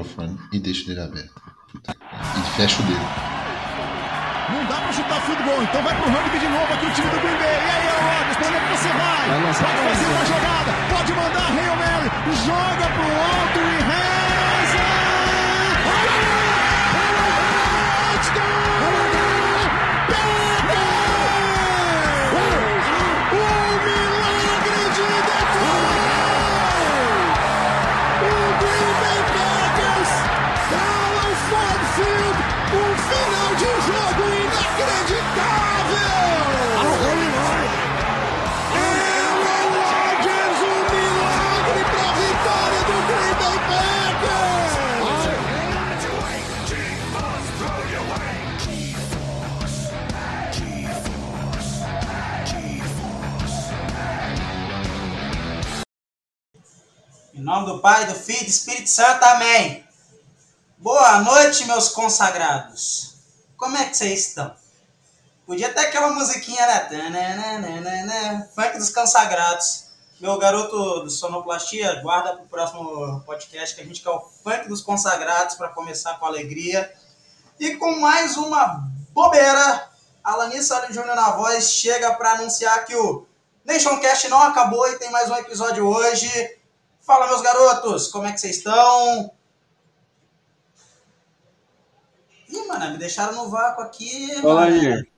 [0.00, 1.42] microfone e deixo dele aberto.
[1.74, 3.00] E fecho o dele.
[4.50, 7.20] Não dá pra chutar futebol, então vai pro rugby de novo aqui o time do
[7.20, 7.54] Green Bay.
[7.54, 9.28] E aí, Rodgers, pra onde é que você vai?
[9.30, 12.10] Pode fazer uma jogada, pode mandar Hail Mary,
[12.44, 13.99] joga pro alto e
[57.50, 59.84] nome do Pai, do Filho e do Espírito Santo, amém.
[60.78, 63.16] Boa noite, meus consagrados.
[63.56, 64.54] Como é que vocês estão?
[65.44, 68.48] Podia ter aquela musiquinha, né?
[68.54, 69.86] Funk dos consagrados.
[70.20, 74.80] Meu garoto do Sonoplastia, guarda pro próximo podcast que a gente quer o Funk dos
[74.80, 76.94] consagrados para começar com alegria.
[77.58, 79.90] E com mais uma bobeira,
[80.22, 83.26] Alanis Júnior na voz chega para anunciar que o
[83.64, 86.59] Nationcast não acabou e tem mais um episódio hoje.
[87.10, 89.32] Fala, meus garotos, como é que vocês estão?
[92.48, 94.28] Ih, mano, me deixaram no vácuo aqui.
[94.70, 95.08] Nir.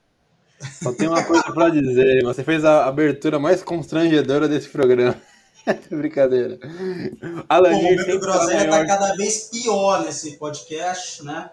[0.82, 2.22] Só tem uma coisa pra dizer.
[2.24, 5.20] Você fez a abertura mais constrangedora desse programa.
[5.92, 6.58] Brincadeira.
[7.46, 11.50] Alanir o Momento sempre Groselha tá cada vez pior nesse podcast, né?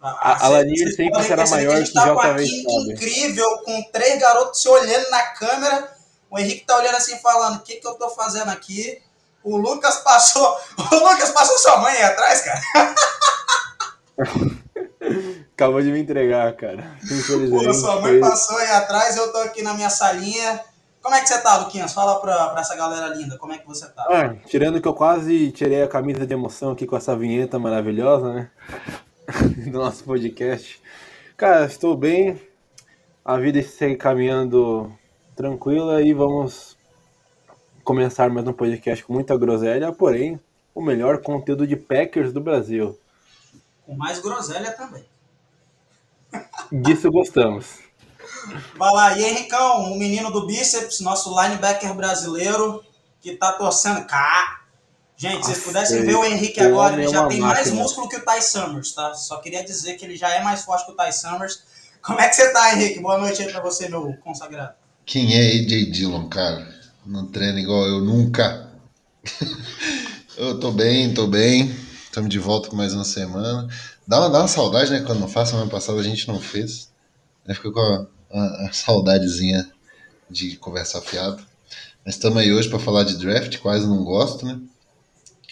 [0.00, 2.92] A- Alanir Vocês sempre podem será maior a gente que tá a Vez química sabe.
[2.94, 5.94] incrível, com três garotos se olhando na câmera.
[6.30, 9.02] O Henrique tá olhando assim, falando, o que que eu tô fazendo aqui?
[9.44, 10.56] O Lucas passou...
[10.92, 12.60] O Lucas passou sua mãe aí atrás, cara.
[15.52, 16.82] Acabou de me entregar, cara.
[17.00, 17.74] Pô, Infelizmente.
[17.74, 20.60] sua mãe passou aí atrás, eu tô aqui na minha salinha.
[21.02, 21.92] Como é que você tá, Luquinhas?
[21.92, 24.04] Fala pra, pra essa galera linda, como é que você tá?
[24.08, 28.32] Ah, tirando que eu quase tirei a camisa de emoção aqui com essa vinheta maravilhosa,
[28.32, 28.50] né?
[29.66, 30.80] Do nosso podcast.
[31.36, 32.40] Cara, estou bem.
[33.24, 34.92] A vida segue caminhando
[35.34, 36.71] tranquila e vamos
[37.84, 40.40] começar mais um podcast com muita groselha, porém,
[40.74, 42.98] o melhor conteúdo de Packers do Brasil.
[43.84, 45.04] Com mais groselha também.
[46.70, 47.80] Disso gostamos.
[48.76, 52.82] Vai lá, e Henricão, o menino do bíceps, nosso linebacker brasileiro,
[53.20, 54.06] que tá torcendo.
[54.06, 54.60] Cá!
[55.16, 57.82] Gente, se vocês pudessem ver o Henrique agora, homem ele é já tem mais máquina.
[57.82, 59.14] músculo que o Ty Summers, tá?
[59.14, 61.62] Só queria dizer que ele já é mais forte que o Ty Summers.
[62.00, 62.98] Como é que você tá, Henrique?
[62.98, 64.74] Boa noite aí pra você, meu consagrado.
[65.04, 66.81] Quem é AJ Dillon, cara?
[67.04, 68.70] Não treina igual eu nunca.
[70.36, 71.74] eu tô bem, tô bem.
[72.04, 73.68] Estamos de volta com mais uma semana.
[74.06, 75.00] Dá uma, dá uma saudade, né?
[75.00, 76.90] Quando não faz, semana passada a gente não fez.
[77.46, 79.70] Aí ficou com a, a- a saudadezinha
[80.30, 81.44] de conversar fiado.
[82.04, 84.60] Mas estamos aí hoje para falar de draft, quase não gosto, né?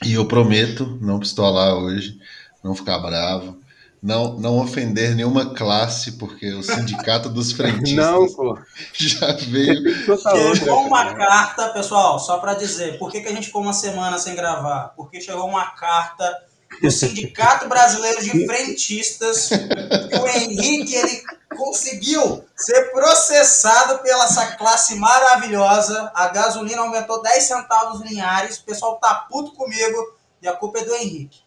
[0.04, 2.18] E eu prometo não pistolar hoje,
[2.64, 3.59] não ficar bravo,
[4.02, 8.58] não, não ofender nenhuma classe, porque o sindicato dos frentistas Não, pô.
[8.94, 9.82] já veio
[10.56, 11.16] Chegou uma cara.
[11.16, 14.92] carta, pessoal, só pra dizer, por que, que a gente ficou uma semana sem gravar?
[14.96, 16.34] Porque chegou uma carta
[16.80, 21.22] do Sindicato Brasileiro de Frentistas que o Henrique ele
[21.56, 26.10] conseguiu ser processado pela essa classe maravilhosa.
[26.14, 28.58] A gasolina aumentou 10 centavos lineares.
[28.58, 31.40] O pessoal tá puto comigo e a culpa é do Henrique.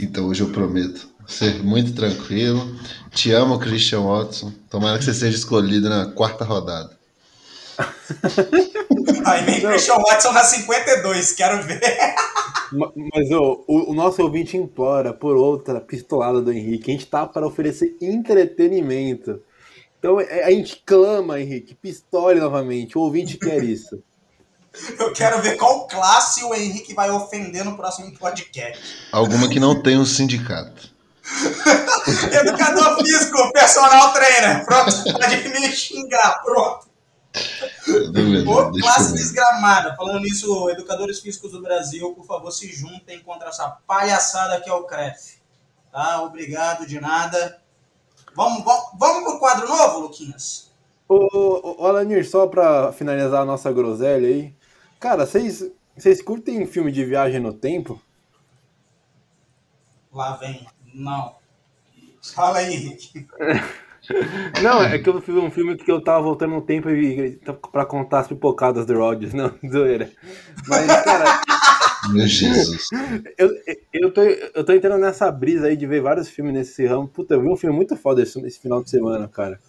[0.00, 2.76] Então hoje eu prometo ser muito tranquilo.
[3.10, 4.52] Te amo, Christian Watson.
[4.70, 6.96] Tomara que você seja escolhido na quarta rodada.
[9.26, 11.80] Aí vem Christian Watson na 52, quero ver.
[12.72, 16.90] Ma- Mas ô, o, o nosso ouvinte implora por outra pistolada do Henrique.
[16.90, 19.40] A gente tá para oferecer entretenimento.
[19.98, 22.96] Então é- a gente clama, Henrique, pistole novamente.
[22.96, 24.02] O ouvinte quer isso.
[24.98, 28.80] Eu quero ver qual classe o Henrique vai ofender no próximo podcast.
[29.12, 30.90] Alguma que não tem um sindicato.
[32.32, 34.64] Educador físico, personal trainer.
[34.64, 36.42] Pronto, você pode me xingar.
[36.42, 36.88] Pronto.
[38.46, 39.94] Ô, classe desgramada.
[39.96, 44.72] Falando nisso, educadores físicos do Brasil, por favor, se juntem contra essa palhaçada que é
[44.72, 45.38] o CREF.
[45.92, 46.22] Tá?
[46.22, 47.60] Obrigado, de nada.
[48.34, 50.70] Vamos, vamos, vamos pro quadro novo, Luquinhas?
[51.08, 54.54] Ô, ô, ô, Alanir, só pra finalizar a nossa groselha aí.
[54.98, 58.00] Cara, vocês vocês curtem filme de viagem no tempo?
[60.12, 60.66] Lá vem.
[60.94, 61.34] Não.
[62.34, 63.26] Fala aí, Henrique.
[64.62, 67.38] Não, é que eu fiz um filme que eu tava voltando no tempo e
[67.70, 70.10] pra contar as pipocadas do Rodgers, não, zoeira.
[70.66, 71.42] Mas, cara,
[72.10, 72.88] Meu Jesus.
[73.36, 73.50] Eu,
[73.92, 77.08] eu, tô, eu tô entrando nessa brisa aí de ver vários filmes nesse ramo.
[77.08, 79.60] Puta, eu vi um filme muito foda esse, esse final de semana, cara.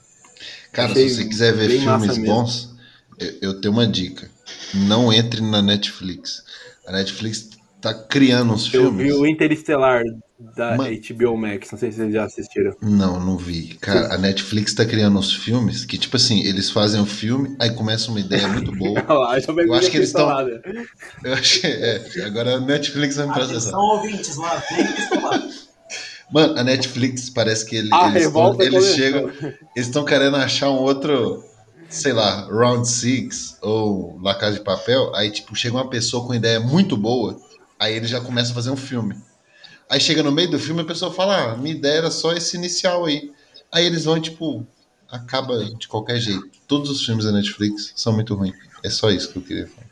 [0.71, 2.75] Cara, Achei se você quiser ver filmes bons,
[3.17, 4.29] eu, eu tenho uma dica.
[4.73, 6.43] Não entre na Netflix.
[6.85, 7.49] A Netflix
[7.81, 9.05] tá criando uns Eu filmes.
[9.05, 10.03] vi o Interestelar
[10.55, 10.89] da Mano.
[11.09, 12.73] HBO Max, não sei se vocês já assistiram.
[12.81, 13.77] Não, não vi.
[13.81, 17.71] Cara, a Netflix tá criando uns filmes que, tipo assim, eles fazem um filme, aí
[17.71, 19.03] começa uma ideia muito boa.
[19.07, 20.85] Olha lá, já Eu acho que eles tão- Interestelar, né?
[21.23, 21.71] Eu achei.
[21.71, 23.69] É, agora a Netflix vai me processar.
[23.69, 25.49] Atenção, ouvintes, lá vem pistolar.
[26.31, 29.29] Mano, a Netflix parece que ele- A eles, tão- eles chegam.
[29.75, 31.43] Eles estão querendo achar um outro,
[31.89, 35.13] sei lá, Round Six ou La Casa de Papel.
[35.15, 37.39] Aí, tipo, chega uma pessoa com ideia muito boa,
[37.79, 39.15] aí eles já começam a fazer um filme.
[39.89, 42.55] Aí chega no meio do filme a pessoa fala: Ah, minha ideia era só esse
[42.55, 43.31] inicial aí.
[43.71, 44.65] Aí eles vão, e, tipo,
[45.09, 46.47] acaba de qualquer jeito.
[46.67, 48.55] Todos os filmes da Netflix são muito ruins.
[48.83, 49.89] É só isso que eu queria falar.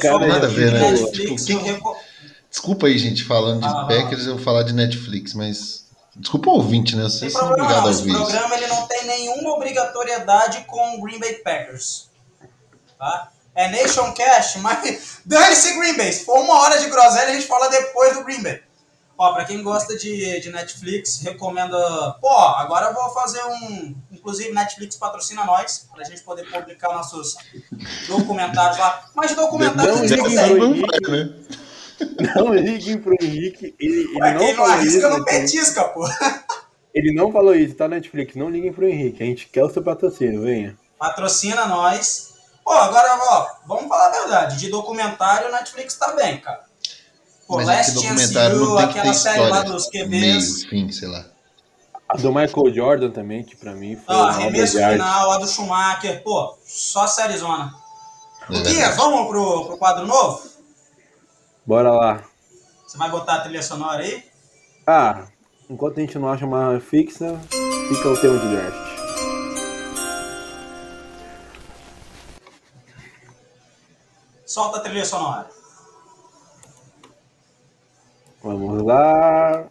[0.00, 0.90] Cara nada a ver, né?
[0.92, 1.96] Netflix, Tipo, eu reco-
[2.50, 3.84] Desculpa aí, gente, falando de Ah.
[3.88, 5.86] Packers, eu vou falar de Netflix, mas.
[6.16, 7.04] Desculpa o ouvinte, né?
[7.04, 8.32] Vocês são problema obrigados não, a ouvir isso.
[8.32, 12.08] programa ele não tem nenhuma obrigatoriedade com o Green Bay Packers.
[12.98, 13.30] Tá?
[13.54, 16.12] É Nation Cash, mas dane-se Green Bay.
[16.12, 18.60] Se for uma hora de groselha, a gente fala depois do Green Bay.
[19.16, 21.76] Ó, pra quem gosta de, de Netflix, recomendo.
[22.22, 23.94] Pô, agora eu vou fazer um.
[24.10, 27.36] Inclusive, Netflix patrocina nós, pra gente poder publicar nossos
[28.08, 29.04] documentários lá.
[29.14, 31.06] Mas documentários Não pro Não Henrique.
[31.06, 31.34] vai, né?
[32.34, 33.74] Não liguem pro Henrique.
[33.78, 35.08] Ele, ele Ué, não quem não falou arrisca isso.
[35.08, 35.24] não né?
[35.24, 36.08] petisca, pô.
[36.94, 38.34] Ele não falou isso, tá na Netflix.
[38.34, 39.22] Não liguem pro Henrique.
[39.22, 40.76] A gente quer o seu patrocínio, venha.
[40.98, 42.34] patrocina nós.
[42.64, 44.58] Pô, agora, ó, vamos falar a verdade.
[44.58, 46.64] De documentário, o Netflix tá bem, cara.
[47.46, 49.62] Pô, Mas é que Last Chance documentário You, não tem que ter aquela série lá
[49.62, 50.08] dos QBs.
[50.08, 51.26] Meio, fim, sei lá.
[52.08, 56.22] A do Michael Jordan também, que pra mim foi Ó, arremesso final, a do Schumacher.
[56.24, 57.72] Pô, só série zona.
[58.50, 60.49] É Guia, vamos pro, pro quadro novo?
[61.66, 62.24] Bora lá.
[62.86, 64.24] Você vai botar a trilha sonora aí?
[64.86, 65.26] Ah,
[65.68, 67.38] enquanto a gente não acha uma fixa,
[67.88, 68.90] fica o tema de draft.
[74.44, 75.48] Solta a trilha sonora.
[78.42, 79.66] Vamos lá.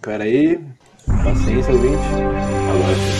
[0.00, 0.64] Pera aí.
[1.24, 2.04] Paciência, ouvinte.
[2.70, 3.19] Agora sim.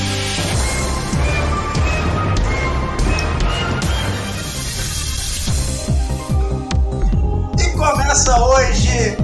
[8.11, 9.17] Começa hoje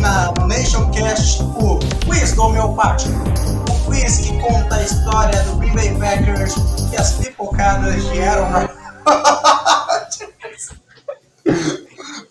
[0.00, 3.14] na no Nation Cast o quiz do homeopático.
[3.70, 6.54] O quiz que conta a história do Green Bay Packers
[6.92, 8.68] e as pipocadas de Aaron
[9.86, 10.72] Rodgers.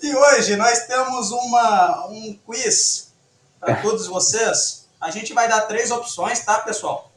[0.03, 3.11] E hoje nós temos uma, um quiz
[3.59, 4.87] para todos vocês.
[5.01, 7.11] A gente vai dar três opções, tá, pessoal?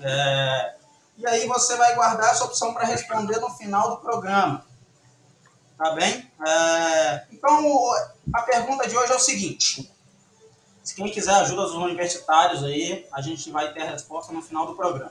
[0.00, 0.72] É,
[1.18, 4.64] e aí você vai guardar essa opção para responder no final do programa.
[5.82, 6.30] Tá bem?
[6.46, 7.90] É, então,
[8.32, 9.92] a pergunta de hoje é o seguinte.
[10.80, 14.64] Se quem quiser ajuda dos universitários aí, a gente vai ter a resposta no final
[14.64, 15.10] do programa.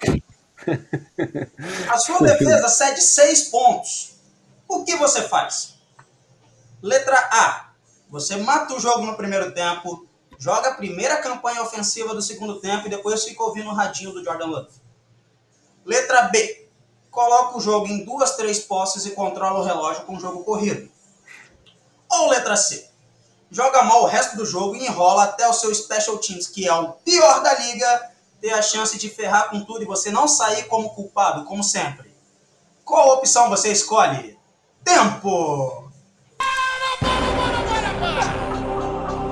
[1.89, 4.13] A sua defesa cede seis pontos.
[4.65, 5.75] O que você faz?
[6.81, 7.71] Letra A.
[8.09, 10.07] Você mata o jogo no primeiro tempo,
[10.39, 14.23] joga a primeira campanha ofensiva do segundo tempo e depois fica ouvindo o radinho do
[14.23, 14.71] Jordan Love.
[15.85, 16.60] Letra B.
[17.11, 20.89] Coloca o jogo em duas, três posses e controla o relógio com o jogo corrido.
[22.09, 22.89] Ou letra C.
[23.51, 26.73] Joga mal o resto do jogo e enrola até o seu Special Teams, que é
[26.73, 30.63] o pior da liga, ter a chance de ferrar com tudo e você não sair
[30.67, 32.15] como culpado, como sempre.
[32.85, 34.39] Qual opção você escolhe?
[34.85, 35.91] Tempo!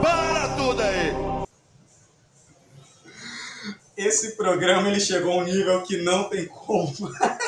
[0.01, 1.13] Para tudo aí!
[3.95, 6.93] Esse programa ele chegou a um nível que não tem como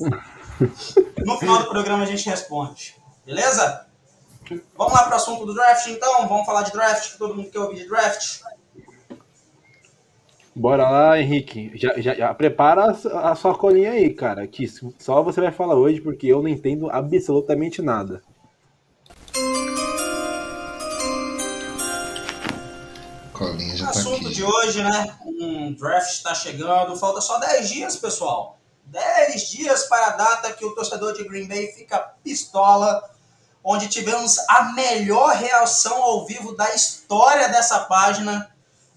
[1.24, 2.94] No final do programa a gente responde.
[3.24, 3.86] Beleza?
[4.76, 6.28] Vamos lá para o assunto do draft então?
[6.28, 8.40] Vamos falar de draft, que todo mundo quer ouvir de draft.
[10.54, 11.70] Bora lá, Henrique.
[11.74, 14.46] Já, já, já prepara a, a sua colinha aí, cara.
[14.46, 14.66] Que
[14.98, 18.22] só você vai falar hoje, porque eu não entendo absolutamente nada.
[23.32, 24.34] Colinha já tá assunto aqui.
[24.34, 25.16] de hoje, né?
[25.24, 26.96] Um draft está chegando.
[26.96, 28.59] Falta só 10 dias, pessoal.
[28.90, 33.08] 10 dias para a data que o torcedor de Green Bay fica pistola.
[33.62, 38.50] Onde tivemos a melhor reação ao vivo da história dessa página.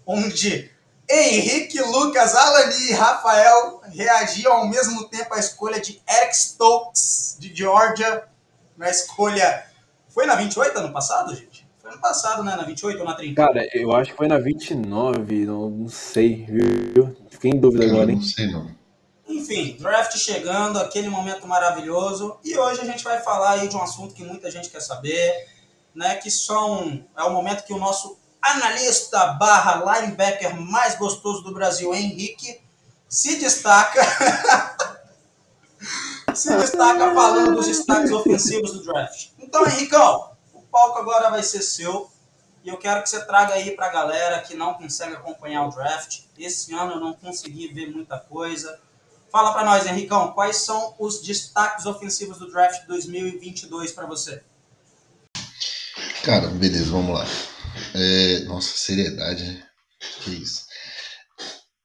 [0.05, 0.71] Onde
[1.09, 7.53] Henrique, Lucas, Alani e Rafael reagiam ao mesmo tempo à escolha de Eric Stokes, de
[7.53, 8.23] Georgia.
[8.75, 9.65] Na escolha.
[10.09, 11.67] Foi na 28 ano passado, gente?
[11.79, 12.55] Foi ano passado, né?
[12.55, 13.35] Na 28 ou na 30?
[13.35, 17.15] Cara, eu acho que foi na 29, não, não sei, viu?
[17.29, 18.21] Fiquei em dúvida Eu agora, não hein?
[18.21, 18.82] sei não.
[19.27, 22.37] Enfim, draft chegando, aquele momento maravilhoso.
[22.43, 25.47] E hoje a gente vai falar aí de um assunto que muita gente quer saber.
[25.95, 31.53] né, que são é o momento que o nosso analista barra linebacker mais gostoso do
[31.53, 32.59] Brasil, Henrique,
[33.07, 34.01] se destaca
[36.33, 39.29] se destaca falando dos destaques ofensivos do draft.
[39.37, 42.09] Então, Henricão, o palco agora vai ser seu.
[42.63, 45.69] E eu quero que você traga aí para a galera que não consegue acompanhar o
[45.69, 46.21] draft.
[46.37, 48.79] Esse ano eu não consegui ver muita coisa.
[49.33, 54.43] Fala para nós, Henricão, quais são os destaques ofensivos do draft 2022 para você?
[56.23, 57.25] Cara, beleza, vamos lá.
[57.95, 59.67] É, nossa, seriedade, né?
[60.21, 60.61] Que isso.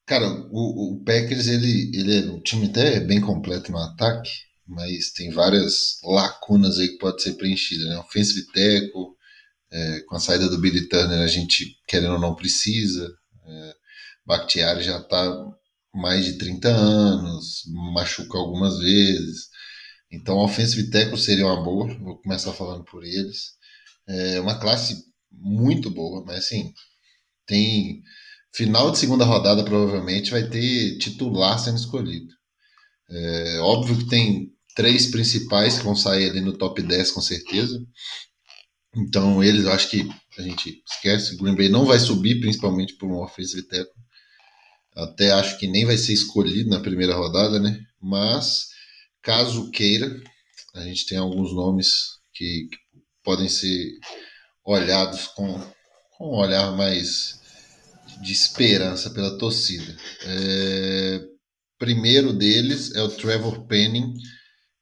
[0.05, 4.31] Cara, o, o Packers, ele, ele é time até bem completo no ataque,
[4.67, 7.97] mas tem várias lacunas aí que pode ser preenchida, né?
[7.97, 9.15] Offensive tackle,
[9.73, 13.11] é, com a saída do Billy Turner a gente, querendo ou não, precisa.
[13.47, 13.75] É,
[14.27, 15.35] Bakhtiari já está
[15.95, 17.63] mais de 30 anos,
[17.95, 19.49] machuca algumas vezes.
[20.11, 23.53] Então, offensive tackle seria uma boa, vou começar falando por eles.
[24.07, 26.73] É uma classe muito boa, mas assim,
[27.47, 28.03] tem
[28.55, 32.33] final de segunda rodada provavelmente vai ter titular sendo escolhido.
[33.11, 37.79] É, óbvio que tem três principais que vão sair ali no top 10 com certeza.
[38.97, 43.11] Então eles, eu acho que a gente esquece, Green Bay não vai subir, principalmente por
[43.11, 43.93] um offensive tackle.
[44.99, 47.81] Até acho que nem vai ser escolhido na primeira rodada, né?
[48.03, 48.67] Mas
[49.23, 50.21] caso queira,
[50.75, 51.89] a gente tem alguns nomes
[52.35, 52.79] que, que
[53.23, 53.93] podem ser
[54.65, 55.61] olhados com,
[56.17, 57.41] com um olhar mais
[58.21, 59.97] de esperança pela torcida.
[60.25, 61.21] É,
[61.79, 64.15] primeiro deles é o Trevor Penning.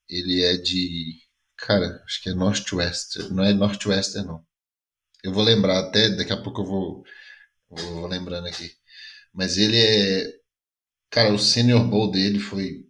[0.08, 1.18] Ele é de.
[1.58, 3.35] Cara, acho que é Northwestern.
[3.35, 4.42] Não é Northwestern, não.
[5.23, 7.04] Eu vou lembrar até, daqui a pouco eu vou,
[7.68, 8.70] vou lembrando aqui.
[9.37, 10.33] Mas ele é.
[11.11, 12.87] Cara, o Senior Bowl dele foi,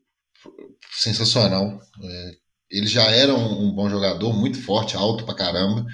[0.96, 1.80] sensacional.
[2.02, 2.32] É,
[2.70, 5.84] ele já era um, um, bom jogador, muito forte, alto pra caramba.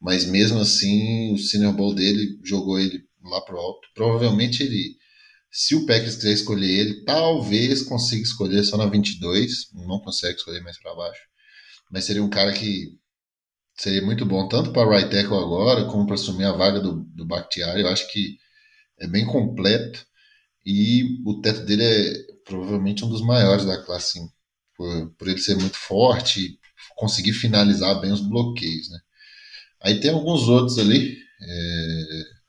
[0.00, 3.88] Mas mesmo assim, o Senior Bowl dele jogou ele lá pro alto.
[3.94, 4.96] Provavelmente ele,
[5.50, 10.62] se o Packers quiser escolher ele, talvez consiga escolher só na 22, não consegue escolher
[10.62, 11.22] mais para baixo.
[11.90, 12.98] Mas seria um cara que
[13.76, 17.26] seria muito bom, tanto para right tackle agora, como para assumir a vaga do, do
[17.26, 17.82] Bakhtiari.
[17.82, 18.36] Eu acho que
[19.02, 20.06] é bem completo
[20.64, 24.28] e o teto dele é provavelmente um dos maiores da classe, sim,
[24.76, 26.58] por, por ele ser muito forte e
[26.96, 28.98] conseguir finalizar bem os bloqueios, né?
[29.82, 32.02] Aí tem alguns outros ali, é,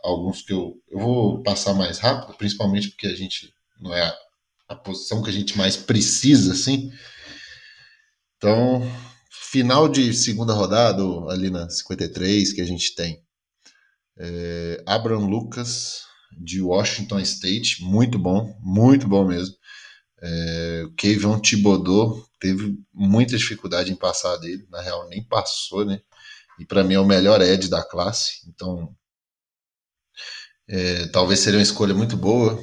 [0.04, 4.16] alguns que eu, eu vou passar mais rápido, principalmente porque a gente não é a,
[4.70, 6.92] a posição que a gente mais precisa, assim.
[8.38, 8.84] Então,
[9.32, 13.24] final de segunda rodada, ali na 53, que a gente tem
[14.18, 16.04] é, Abraham Lucas,
[16.38, 19.56] de Washington State, muito bom, muito bom mesmo.
[20.22, 26.00] É, o Kevin Thibodeau teve muita dificuldade em passar dele, na real nem passou, né?
[26.60, 28.96] E para mim é o melhor Ed da classe, então
[30.68, 32.60] é, talvez seria uma escolha muito boa.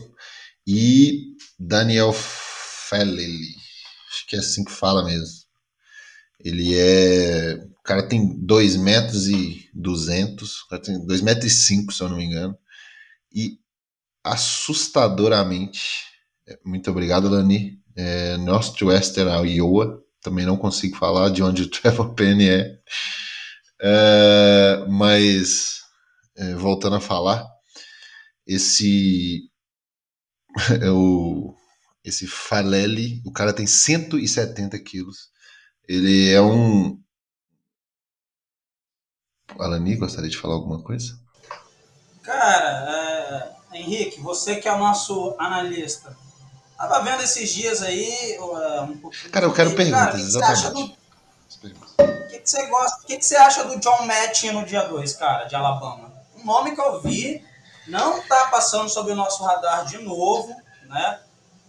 [0.66, 3.54] E Daniel Felleli,
[4.10, 5.40] acho que é assim que fala mesmo.
[6.42, 7.54] Ele é.
[7.78, 12.02] O cara tem 2 metros e 200, o cara tem 2 metros e 5, se
[12.02, 12.56] eu não me engano.
[13.32, 13.58] E
[14.24, 16.04] assustadoramente,
[16.46, 17.78] é, muito obrigado, Lani.
[17.96, 22.78] É, Northwestern Iowa, também não consigo falar de onde o Trevor Penny é.
[23.80, 25.80] é mas,
[26.36, 27.46] é, voltando a falar,
[28.46, 29.42] esse
[30.82, 31.54] é o
[32.04, 35.30] esse Faleli, o cara tem 170 quilos.
[35.88, 37.00] Ele é um.
[39.58, 41.18] Alani, gostaria de falar alguma coisa?
[42.22, 43.59] Cara, é...
[43.72, 46.16] Henrique, você que é o nosso analista,
[46.76, 48.38] tava vendo esses dias aí
[48.88, 49.30] um pouquinho.
[49.30, 50.98] Cara, eu quero perguntas, exatamente.
[51.98, 53.02] O que, que, você gosta?
[53.02, 56.12] O que, que você acha do John Matt no dia 2, cara, de Alabama?
[56.36, 57.44] Um nome que eu vi
[57.86, 61.20] não está passando sobre o nosso radar de novo, né?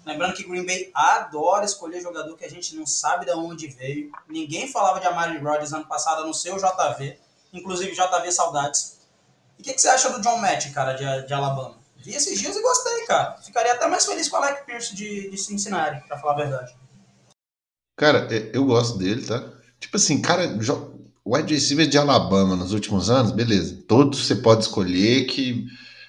[0.05, 4.11] Lembrando que Green Bay adora escolher jogador que a gente não sabe de onde veio.
[4.27, 7.19] Ninguém falava de Amari Rodgers ano passado no seu JV,
[7.53, 8.99] inclusive JV Saudades.
[9.57, 11.75] E o que, que, você acha do John Matt, cara, de, de, Alabama?
[12.03, 13.37] Vi esses dias e gostei, cara.
[13.37, 16.75] Ficaria até mais feliz com o Alec Pierce de, de Cincinnati, pra falar a verdade.
[17.95, 19.53] Cara, eu gosto dele, tá?
[19.79, 20.57] Tipo assim, cara,
[21.23, 23.83] o wide receiver de Alabama nos últimos anos, beleza.
[23.87, 25.65] Todos você pode escolher que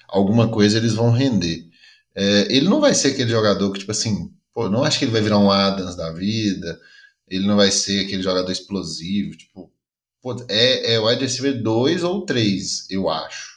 [0.07, 1.67] alguma coisa eles vão render.
[2.15, 5.11] É, ele não vai ser aquele jogador que, tipo assim, pô, não acho que ele
[5.11, 6.79] vai virar um Adams da vida,
[7.27, 9.71] ele não vai ser aquele jogador explosivo, tipo,
[10.21, 13.52] pô, é, é wide receiver 2 ou 3, eu acho.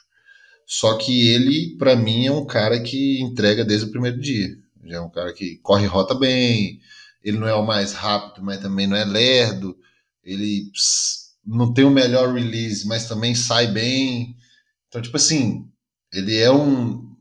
[0.67, 4.49] Só que ele, para mim, é um cara que entrega desde o primeiro dia.
[4.83, 6.81] Já é um cara que corre rota bem,
[7.23, 9.77] ele não é o mais rápido, mas também não é lerdo,
[10.21, 10.69] ele
[11.45, 14.35] não tem o melhor release, mas também sai bem.
[14.89, 15.65] Então, tipo assim,
[16.13, 17.15] ele é um.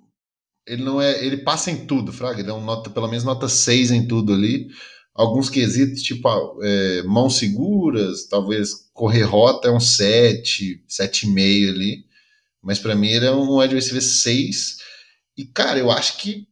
[0.66, 1.24] Ele não é.
[1.24, 2.40] Ele passa em tudo, Fraga.
[2.40, 4.68] Ele é um nota, pelo menos nota 6 em tudo ali.
[5.14, 6.28] Alguns quesitos, tipo
[6.62, 12.05] é, mãos seguras, talvez correr rota é um 7, 7,5 ali.
[12.66, 14.78] Mas para mim ele é um wide receiver 6.
[15.38, 16.48] E, cara, eu acho que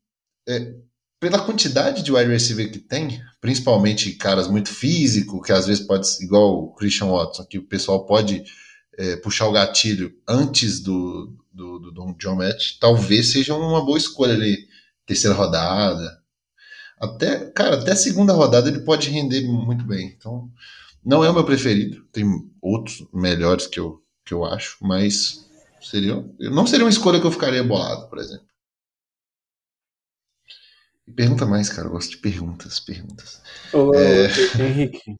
[0.48, 0.72] é,
[1.18, 6.06] pela quantidade de wide receiver que tem, principalmente caras muito físicos, que às vezes pode
[6.20, 8.44] igual o Christian Watson, que o pessoal pode
[8.96, 13.98] é, puxar o gatilho antes do, do, do, do John Match, talvez seja uma boa
[13.98, 14.68] escolha ali,
[15.04, 16.22] terceira rodada.
[16.96, 20.14] Até, cara, até segunda rodada ele pode render muito bem.
[20.16, 20.48] Então,
[21.04, 22.24] não é o meu preferido, tem
[22.62, 25.43] outros melhores que eu, que eu acho, mas
[25.84, 28.46] seria, não seria uma escolha que eu ficaria bolado, por exemplo.
[31.14, 31.88] Pergunta mais, cara.
[31.88, 33.42] Eu gosto de perguntas, perguntas.
[33.72, 34.26] Ô, é...
[34.58, 35.16] Henrique,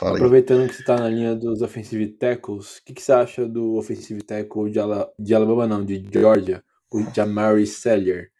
[0.00, 3.76] aproveitando que você está na linha dos offensive tackles, o que, que, você acha do
[3.76, 5.08] offensive tackle de, Ala...
[5.18, 8.30] de Alabama, não, de Georgia, o Jamari Sellier?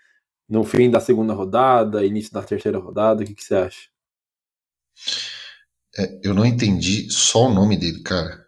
[0.48, 3.88] No fim da segunda rodada, início da terceira rodada, o que, que você acha?
[5.96, 8.46] É, eu não entendi só o nome dele, cara.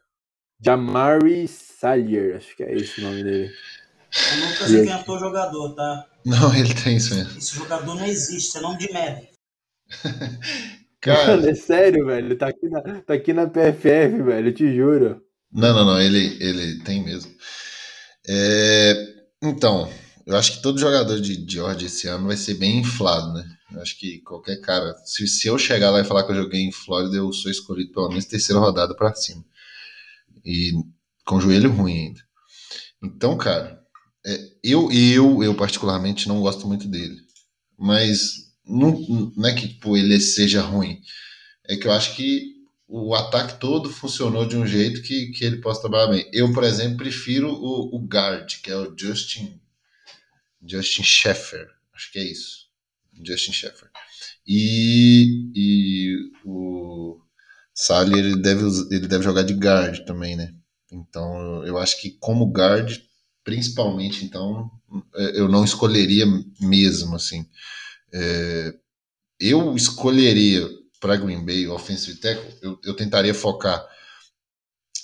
[0.58, 1.46] Jamari
[1.80, 3.50] Sellier, acho que é esse o nome dele.
[4.12, 6.06] O Lucas inventou jogador, tá?
[6.26, 7.38] Não, ele tem isso mesmo.
[7.38, 9.22] Esse jogador não existe, é nome de merda.
[11.00, 12.37] Cara, Mano, é sério, velho.
[12.37, 15.22] Tá aqui, na, tá aqui na PFF, velho, eu te juro.
[15.50, 17.34] Não, não, não, ele, ele tem mesmo.
[18.28, 18.92] É,
[19.42, 19.90] então,
[20.26, 23.49] eu acho que todo jogador de Georgia esse ano vai ser bem inflado, né?
[23.72, 26.60] Eu acho que qualquer cara, se, se eu chegar lá e falar que eu joguei
[26.60, 29.42] em Flórida, eu sou escolhido pelo menos terceira rodada para cima.
[30.44, 30.72] E
[31.30, 32.20] com joelho ruim ainda.
[33.00, 33.80] Então, cara,
[34.26, 37.16] é, eu, eu, eu particularmente não gosto muito dele.
[37.78, 38.99] Mas não,
[39.37, 41.00] não é que tipo, ele seja ruim.
[41.68, 42.50] É que eu acho que
[42.88, 46.28] o ataque todo funcionou de um jeito que, que ele possa trabalhar bem.
[46.32, 49.60] Eu, por exemplo, prefiro o, o guard, que é o Justin
[50.66, 51.68] Justin Sheffer.
[51.94, 52.66] Acho que é isso.
[53.25, 53.88] Justin Sheffer.
[54.45, 57.21] E, e o
[57.73, 60.52] Sally ele deve, ele deve jogar de guard também, né?
[60.92, 63.00] Então eu acho que como guard
[63.44, 64.70] principalmente, então,
[65.14, 66.24] é, eu não escolheria
[66.60, 67.46] mesmo, assim.
[68.12, 68.74] É,
[69.38, 70.68] eu escolheria
[71.00, 73.84] para Green Bay offensive tackle, eu, eu tentaria focar,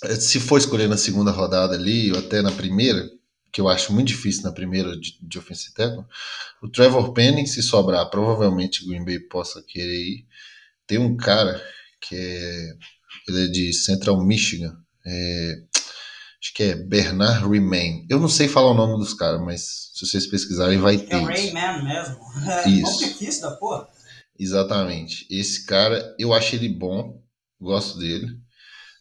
[0.03, 3.09] é, se for escolher na segunda rodada ali, ou até na primeira,
[3.51, 6.05] que eu acho muito difícil na primeira de, de offensive tackle,
[6.61, 10.27] o Trevor Penning, se sobrar, provavelmente Green Bay possa querer ir.
[10.85, 11.61] Tem um cara
[11.99, 12.73] que é,
[13.27, 15.63] ele é de Central Michigan, é,
[16.57, 18.03] que é Bernard Remain.
[18.09, 21.13] Eu não sei falar o nome dos caras, mas se vocês pesquisarem vai ter.
[21.13, 22.17] É o Rayman mesmo.
[22.49, 22.97] É isso.
[22.97, 23.87] difícil da porra.
[24.39, 25.27] Exatamente.
[25.29, 27.21] Esse cara, eu acho ele bom,
[27.61, 28.25] gosto dele.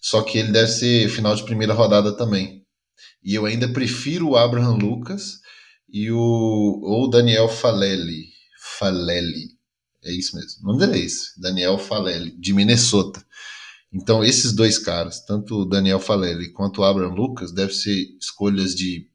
[0.03, 2.63] Só que ele deve ser final de primeira rodada também.
[3.25, 5.41] E eu ainda prefiro o Abraham Lucas
[5.89, 8.27] e o ou Daniel Falelli.
[8.79, 9.57] Falelli.
[10.05, 10.61] É isso mesmo.
[10.63, 11.41] O nome dele é esse.
[11.41, 13.25] Daniel Falelli, de Minnesota.
[13.97, 18.75] Então, esses dois caras, tanto o Daniel Falelli quanto o Abraham Lucas, devem ser escolhas
[18.75, 19.09] de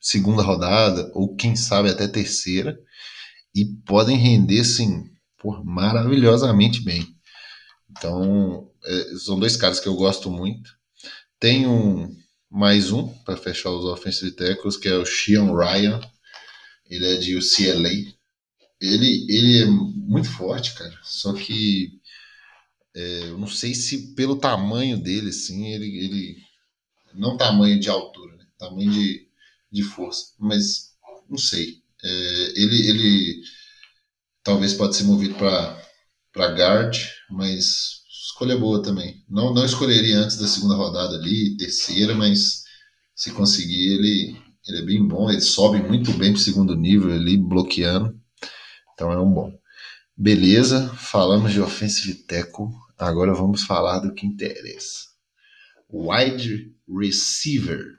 [0.00, 2.76] segunda rodada, ou quem sabe até terceira,
[3.54, 5.04] e podem render, sim,
[5.38, 7.06] por maravilhosamente bem.
[7.92, 10.68] Então, é, são dois caras que eu gosto muito.
[11.38, 12.12] Tem um,
[12.50, 16.00] mais um, para fechar os offensive tackles, que é o Sean Ryan.
[16.90, 17.90] Ele é de UCLA.
[18.80, 20.98] Ele, ele é muito forte, cara.
[21.04, 21.97] Só que
[22.98, 26.36] é, eu não sei se pelo tamanho dele, assim, ele, ele
[27.14, 28.44] não tamanho de altura, né?
[28.58, 29.28] tamanho de,
[29.70, 30.88] de força, mas
[31.30, 31.76] não sei.
[32.02, 32.08] É,
[32.56, 33.42] ele, ele
[34.42, 36.96] talvez pode ser movido para guard,
[37.30, 39.24] mas escolha boa também.
[39.28, 42.64] Não, não escolheria antes da segunda rodada ali, terceira, mas
[43.14, 45.30] se conseguir, ele, ele é bem bom.
[45.30, 48.20] Ele sobe muito bem para o segundo nível ali, bloqueando.
[48.92, 49.52] Então é um bom.
[50.16, 52.66] Beleza, falamos de offensive tackle.
[52.98, 55.06] Agora vamos falar do que interessa.
[55.88, 57.96] Wide receiver.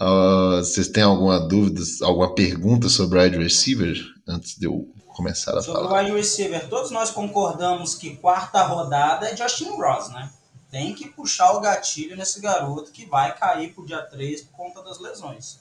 [0.00, 5.62] uh, vocês têm alguma dúvida, alguma pergunta sobre wide receiver antes de eu começar a
[5.62, 5.88] sobre falar?
[5.88, 10.28] Sobre wide receiver, todos nós concordamos que quarta rodada é Justin Ross, né?
[10.68, 14.82] Tem que puxar o gatilho nesse garoto que vai cair pro dia 3 por conta
[14.82, 15.60] das lesões.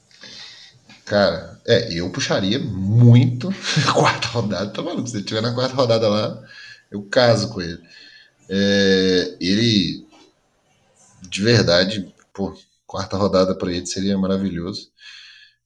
[1.06, 3.54] Cara, é, eu puxaria muito
[3.94, 5.08] quarta rodada, tá maluco?
[5.08, 6.42] Se ele tiver na quarta rodada lá,
[6.94, 7.82] eu caso com ele.
[8.48, 10.06] É, ele,
[11.28, 14.92] de verdade, pô, quarta rodada para ele seria maravilhoso.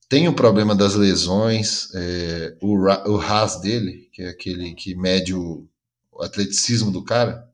[0.09, 2.75] Tem o problema das lesões, é, o,
[3.11, 5.67] o RAS dele, que é aquele que mede o,
[6.11, 7.45] o atleticismo do cara,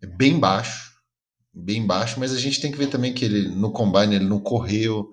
[0.00, 0.94] é bem baixo.
[1.52, 4.40] bem baixo, mas a gente tem que ver também que ele no combine ele não
[4.40, 5.12] correu,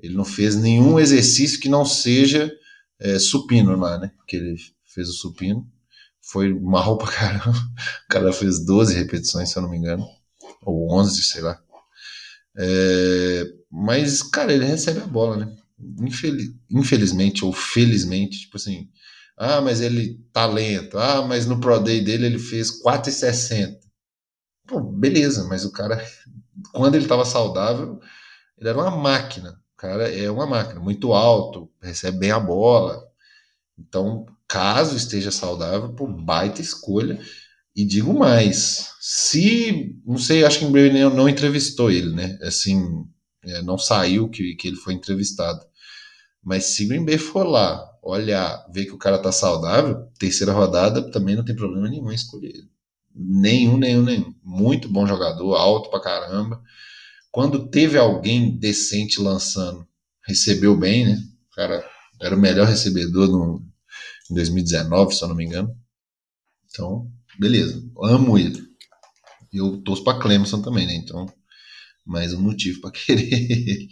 [0.00, 2.50] ele não fez nenhum exercício que não seja
[2.98, 4.10] é, supino lá, né?
[4.26, 5.70] Que ele fez o supino.
[6.26, 7.50] Foi mal pra caramba.
[8.04, 10.06] O cara fez 12 repetições, se eu não me engano.
[10.62, 11.60] Ou 11, sei lá.
[12.58, 15.56] É, mas, cara, ele recebe a bola, né?
[16.00, 18.88] Infeliz, infelizmente ou felizmente, tipo assim,
[19.36, 20.98] ah, mas ele tá lento.
[20.98, 23.78] Ah, mas no Pro Day dele ele fez 4,60.
[24.66, 26.02] Pô, beleza, mas o cara,
[26.72, 28.00] quando ele tava saudável,
[28.58, 29.60] ele era uma máquina.
[29.74, 33.02] O cara é uma máquina, muito alto, recebe bem a bola.
[33.78, 37.20] Então, caso esteja saudável, pô, baita escolha.
[37.74, 42.38] E digo mais, se, não sei, acho que em breve não, entrevistou ele, né?
[42.42, 43.04] Assim,
[43.44, 45.60] é, não saiu que, que ele foi entrevistado.
[46.42, 50.52] Mas se o Green Bay for lá, olhar, ver que o cara tá saudável, terceira
[50.52, 52.70] rodada, também não tem problema nenhum em escolher ele.
[53.14, 54.34] Nenhum, nenhum, nenhum.
[54.42, 56.62] Muito bom jogador, alto pra caramba.
[57.30, 59.86] Quando teve alguém decente lançando,
[60.26, 61.22] recebeu bem, né?
[61.52, 61.84] O cara
[62.20, 63.62] era o melhor recebedor no,
[64.30, 65.74] em 2019, se eu não me engano.
[66.70, 67.82] Então, beleza.
[68.02, 68.60] Amo ele.
[69.52, 70.94] E eu torço pra Clemson também, né?
[70.94, 71.26] Então,
[72.04, 73.88] mais um motivo para querer.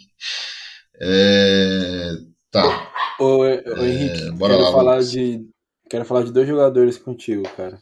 [1.01, 2.11] É,
[2.51, 2.91] tá.
[3.19, 5.47] Ô, ô Henrique, é, quero, lá, falar de,
[5.89, 7.79] quero falar de dois jogadores contigo, cara.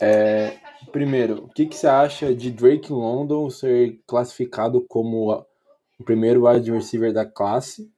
[0.00, 0.58] É,
[0.92, 5.32] primeiro, o que, que você acha de Drake London ser classificado como
[5.98, 7.90] o primeiro wide receiver da classe?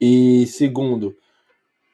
[0.00, 1.16] E segundo,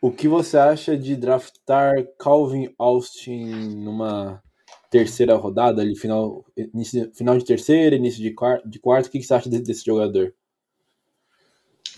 [0.01, 4.43] o que você acha de draftar Calvin Austin numa
[4.91, 8.35] terceira rodada, ali, final, início, final de terceira, início de
[8.67, 9.07] de quarto?
[9.07, 10.35] O que, que você acha desse, desse jogador?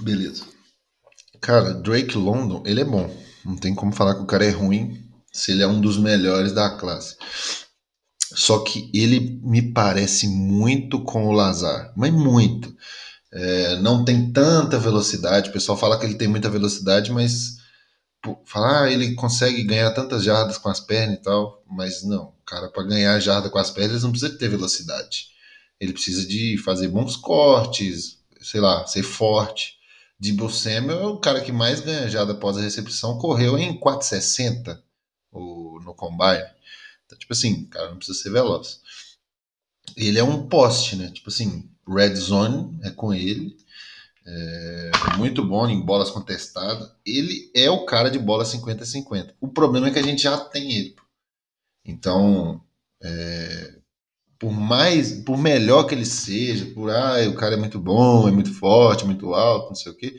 [0.00, 0.44] Beleza.
[1.40, 3.08] Cara, Drake London, ele é bom.
[3.44, 6.52] Não tem como falar que o cara é ruim se ele é um dos melhores
[6.52, 7.16] da classe.
[8.34, 12.74] Só que ele me parece muito com o Lazar, mas muito.
[13.32, 15.50] É, não tem tanta velocidade.
[15.50, 17.61] O pessoal fala que ele tem muita velocidade, mas
[18.44, 22.34] falar ah, ele consegue ganhar tantas jardas com as pernas e tal, mas não.
[22.46, 25.28] Cara, para ganhar jarda com as pernas, não precisa ter velocidade.
[25.80, 29.76] Ele precisa de fazer bons cortes, sei lá, ser forte.
[30.18, 34.80] Debo Samuel é o cara que mais ganha jarda após a recepção, correu em 4,60
[35.32, 36.48] no combine.
[37.04, 38.80] Então, tipo assim, cara não precisa ser veloz.
[39.96, 41.10] Ele é um poste, né?
[41.10, 43.56] Tipo assim, red zone é com ele.
[44.24, 46.90] É muito bom em bolas contestadas.
[47.04, 49.34] Ele é o cara de bola 50-50.
[49.40, 50.96] O problema é que a gente já tem ele.
[51.84, 52.60] Então,
[53.02, 53.74] é,
[54.38, 58.30] por mais, por melhor que ele seja, por ah, o cara é muito bom, é
[58.30, 60.16] muito forte, muito alto, não sei o quê.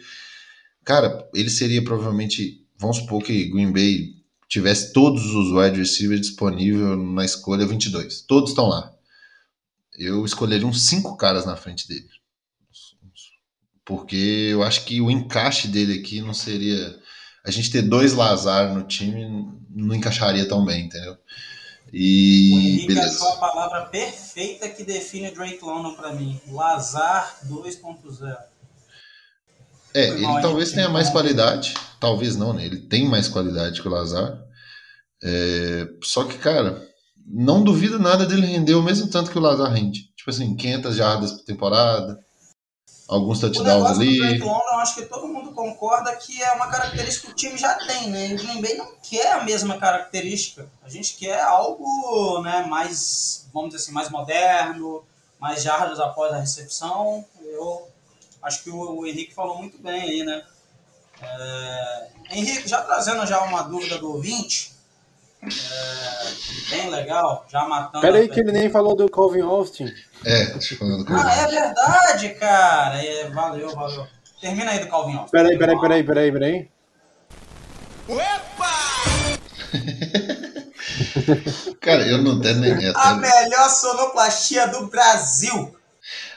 [0.83, 4.15] Cara, ele seria provavelmente, vamos supor que Green Bay
[4.49, 8.21] tivesse todos os wide receivers disponíveis na escolha 22.
[8.23, 8.93] Todos estão lá.
[9.97, 12.07] Eu escolheria uns cinco caras na frente dele
[13.85, 16.97] porque eu acho que o encaixe dele aqui não seria.
[17.45, 21.17] A gente ter dois Lazar no time não encaixaria tão bem, entendeu?
[21.91, 22.51] E.
[22.53, 23.15] O Henrique beleza.
[23.15, 28.37] achou a palavra perfeita que define Drake London para mim: Lazar 2.0.
[29.93, 32.65] É, ele mal, talvez tenha mais qualidade, talvez não, né?
[32.65, 34.41] Ele tem mais qualidade que o Lazar.
[35.23, 36.83] É, só que, cara,
[37.27, 40.11] não duvido nada dele render o mesmo tanto que o Lazar rende.
[40.15, 42.19] Tipo assim, 500 jardas por temporada,
[43.07, 44.19] alguns touchdowns ali.
[44.19, 47.57] Drake London, eu acho que todo mundo concorda que é uma característica que o time
[47.57, 48.27] já tem, né?
[48.27, 50.69] E o Green Bay não quer a mesma característica.
[50.83, 55.03] A gente quer algo né, mais, vamos dizer assim, mais moderno,
[55.39, 57.25] mais jardas após a recepção.
[57.41, 57.87] Eu
[58.41, 60.43] acho que o, o Henrique falou muito bem aí, né?
[61.21, 62.07] É...
[62.31, 64.72] Henrique, já trazendo já uma dúvida do ouvinte,
[65.45, 66.69] é...
[66.69, 68.01] bem legal, já matando...
[68.01, 69.91] Peraí que ele nem falou do Calvin Austin.
[70.25, 71.23] É, deixa eu falar do Calvin.
[71.25, 73.03] Ah, é verdade, cara.
[73.03, 74.07] É, valeu, valeu.
[74.39, 75.31] Termina aí do Calvin Austin.
[75.31, 76.69] Peraí, peraí, peraí, peraí, peraí.
[78.07, 78.73] Opa!
[81.79, 82.73] cara, eu não tenho nem.
[82.73, 82.91] Até...
[82.95, 85.75] A melhor sonoplastia do Brasil.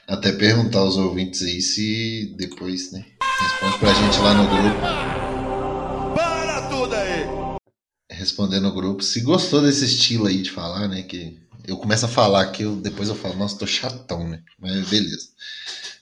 [0.06, 3.04] Até perguntar aos ouvintes aí se depois, né?
[3.40, 5.35] Responde pra gente lá no grupo.
[8.16, 11.02] Responder no grupo se gostou desse estilo aí de falar, né?
[11.02, 14.42] Que eu começo a falar aqui, eu, depois eu falo, nossa, tô chatão, né?
[14.58, 15.28] Mas beleza.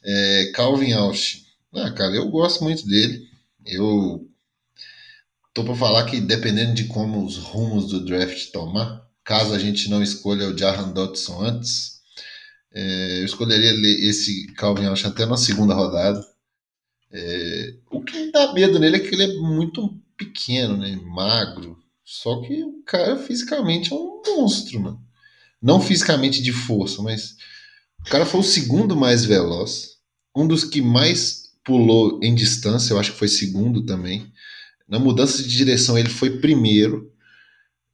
[0.05, 1.45] É, Calvin Austin.
[1.75, 3.29] Ah, cara, eu gosto muito dele.
[3.67, 4.29] Eu
[5.53, 9.89] tô para falar que dependendo de como os rumos do draft tomar, caso a gente
[9.89, 12.01] não escolha o Jahan Dodson antes,
[12.73, 13.71] é, eu escolheria
[14.09, 16.25] esse Calvin Austin até na segunda rodada.
[17.11, 20.97] É, o que me dá medo nele é que ele é muito pequeno, né?
[21.05, 21.84] Magro.
[22.05, 25.03] Só que o cara fisicamente é um monstro, mano.
[25.63, 27.37] Não fisicamente de força, mas
[28.07, 29.99] O cara foi o segundo mais veloz,
[30.37, 34.33] um dos que mais pulou em distância, eu acho que foi segundo também.
[34.89, 37.13] Na mudança de direção, ele foi primeiro.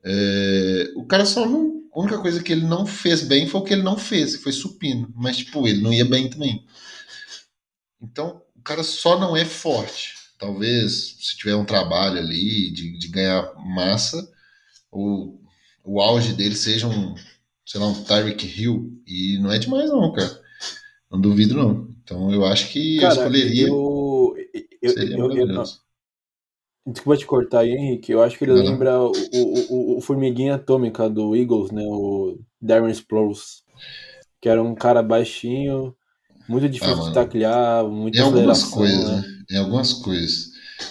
[0.05, 1.81] É, o cara só não.
[1.95, 4.43] A única coisa que ele não fez bem foi o que ele não fez, que
[4.43, 5.13] foi supino.
[5.17, 6.65] Mas, tipo, ele não ia bem também.
[8.01, 10.20] Então, o cara só não é forte.
[10.41, 14.27] Talvez, se tiver um trabalho ali de, de ganhar massa,
[14.91, 15.39] o,
[15.85, 17.15] o auge dele seja um,
[17.67, 18.91] sei lá, um Tyreek Hill.
[19.07, 20.41] E não é demais, não, cara.
[21.11, 21.89] Não duvido, não.
[22.03, 23.67] Então, eu acho que Cara, eu escolheria.
[23.69, 24.37] eu,
[24.83, 25.63] eu, seria eu, eu.
[26.87, 28.11] Desculpa te cortar aí, Henrique.
[28.11, 28.71] Eu acho que ele Não, não.
[28.73, 31.83] lembra o, o, o, o Formiguinha Atômica do Eagles, né?
[31.85, 33.63] O Darren Sproles.
[34.41, 35.95] Que era um cara baixinho,
[36.49, 39.21] muito difícil Ah, de taclear, muita Em algumas coisas, né?
[39.21, 39.40] né?
[39.51, 40.51] Em algumas coisas.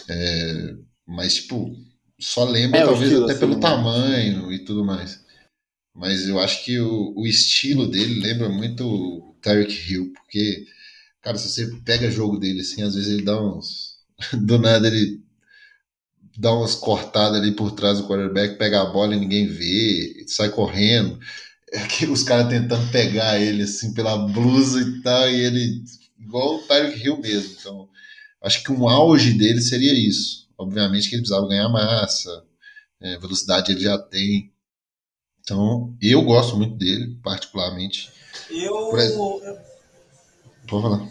[0.10, 0.76] É,
[1.08, 1.76] mas, tipo,
[2.19, 3.60] só lembra É, talvez até assim, pelo né?
[3.60, 5.24] tamanho e tudo mais.
[5.95, 10.65] Mas eu acho que o, o estilo dele lembra muito o Tyreek Hill, porque,
[11.22, 13.98] cara, se você pega jogo dele assim, às vezes ele dá uns.
[14.34, 15.22] Do nada ele
[16.38, 20.50] dá umas cortadas ali por trás do quarterback, pega a bola e ninguém vê, sai
[20.50, 21.19] correndo.
[21.72, 25.84] É que os caras tentando pegar ele assim pela blusa e tal, e ele
[26.19, 27.56] igual o Tyreek Hill mesmo.
[27.60, 27.89] Então,
[28.41, 30.47] acho que um auge dele seria isso.
[30.58, 32.43] Obviamente que ele precisava ganhar massa,
[33.02, 34.54] é, velocidade ele já tem.
[35.39, 38.12] Então, eu gosto muito dele, particularmente.
[38.49, 38.95] Eu.
[38.97, 39.41] Exemplo.
[39.43, 39.58] eu
[40.67, 41.08] Pode falar.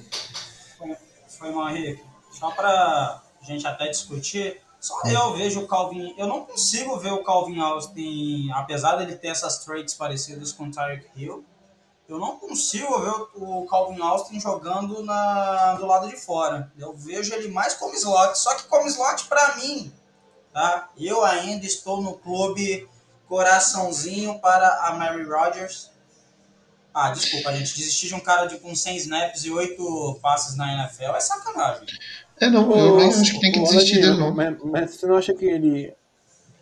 [0.79, 0.97] foi,
[1.29, 2.03] foi mal, Henrique.
[2.31, 6.15] Só pra gente até discutir, só eu vejo o Calvin.
[6.17, 10.71] Eu não consigo ver o Calvin Austin, apesar dele ter essas traits parecidas com o
[10.71, 11.45] Tyreek Hill.
[12.09, 16.73] Eu não consigo ver o Calvin Austin jogando na, do lado de fora.
[16.79, 18.39] Eu vejo ele mais como slot.
[18.39, 19.93] Só que como slot, pra mim,
[20.53, 20.89] tá?
[20.97, 22.89] Eu ainda estou no clube
[23.27, 25.91] coraçãozinho para a Mary Rodgers.
[26.95, 27.77] Ah, desculpa, gente.
[27.77, 31.87] Desistir de um cara de, com 100 snaps e 8 passes na NFL é sacanagem.
[32.41, 34.35] É, não, eu nem acho que tem que desistir dele, não.
[34.35, 35.95] Mas, mas você não acha que ele.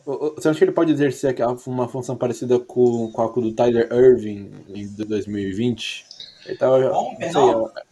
[0.06, 1.34] Você acha que ele pode exercer
[1.66, 6.06] uma função parecida com, com a do Tyler Irving em 2020?
[6.46, 6.78] Ele tava.
[6.78, 7.82] Não sei,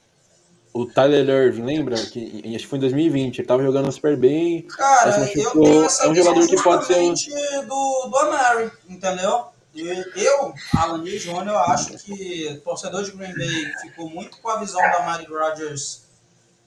[0.73, 1.97] o Tyler Irving, lembra?
[1.97, 3.39] Que, acho que foi em 2020.
[3.39, 4.63] Ele tava jogando super bem.
[4.63, 9.47] Cara, eu tenho essa É um jogador que pode ser um- do, do Amari, entendeu?
[9.75, 14.59] Eu, Alan Lee Jr., acho que o torcedor de Green Bay ficou muito com a
[14.61, 16.05] visão da Mary Rodgers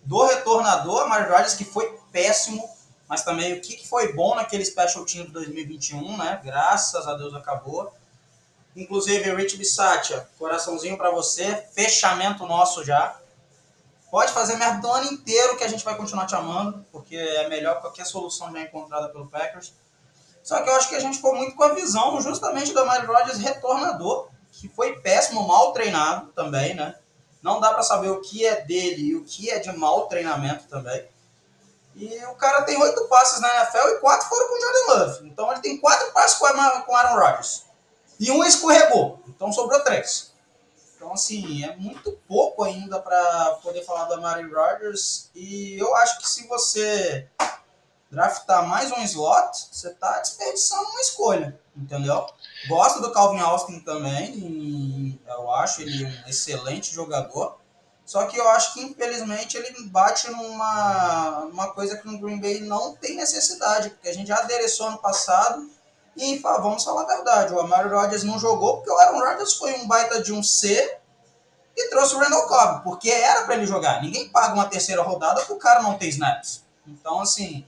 [0.03, 2.62] do retornador, a Mary Rodgers que foi péssimo,
[3.08, 6.41] mas também o que foi bom naquele Special Team de 2021, né?
[6.43, 7.93] Graças a Deus acabou.
[8.76, 13.20] Inclusive, Rich Bissatia, coraçãozinho pra você, fechamento nosso já.
[14.12, 17.50] Pode fazer merda do ano inteiro que a gente vai continuar te amando, porque é
[17.50, 19.74] melhor que qualquer solução já encontrada pelo Packers.
[20.43, 23.06] Só que eu acho que a gente ficou muito com a visão justamente do Mary
[23.06, 26.96] Rodgers retornador, que foi péssimo, mal treinado também, né?
[27.41, 30.65] Não dá pra saber o que é dele e o que é de mau treinamento
[30.67, 31.06] também.
[31.97, 35.27] E o cara tem oito passes na NFL e quatro foram com o Jordan Love.
[35.27, 37.65] Então ele tem quatro passes com o Aaron Rodgers.
[38.19, 39.19] E um escorregou.
[39.27, 40.31] Então sobrou três.
[40.95, 45.29] Então, assim, é muito pouco ainda para poder falar da Mary Rodgers.
[45.33, 47.27] E eu acho que se você
[48.12, 52.25] draftar mais um slot, você tá desperdiçando uma escolha, entendeu?
[52.67, 57.57] Gosto do Calvin Austin também, eu acho ele um excelente jogador.
[58.08, 62.62] Só que eu acho que, infelizmente, ele bate numa, numa coisa que no Green Bay
[62.62, 65.70] não tem necessidade, porque a gente já adereçou no passado.
[66.15, 69.74] E vamos falar a verdade, o Amari Rodgers não jogou porque o Aaron Rodgers foi
[69.74, 70.98] um baita de um C
[71.76, 74.02] e trouxe o Randall Cobb, porque era para ele jogar.
[74.02, 76.63] Ninguém paga uma terceira rodada pro cara não ter snaps.
[76.88, 77.67] Então, assim,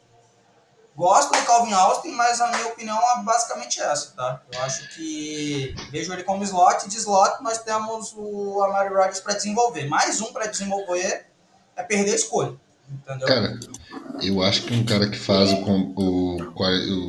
[1.00, 4.42] gosto do Calvin Austin, mas a minha opinião é basicamente essa, tá?
[4.52, 9.36] Eu acho que vejo ele como slot, de slot nós temos o Amari Rodgers para
[9.36, 9.88] desenvolver.
[9.88, 11.28] Mais um para desenvolver
[11.78, 12.54] é perder a escolha,
[12.92, 13.26] entendeu?
[13.26, 13.58] Cara,
[14.22, 17.08] eu acho que um cara que faz o, o, o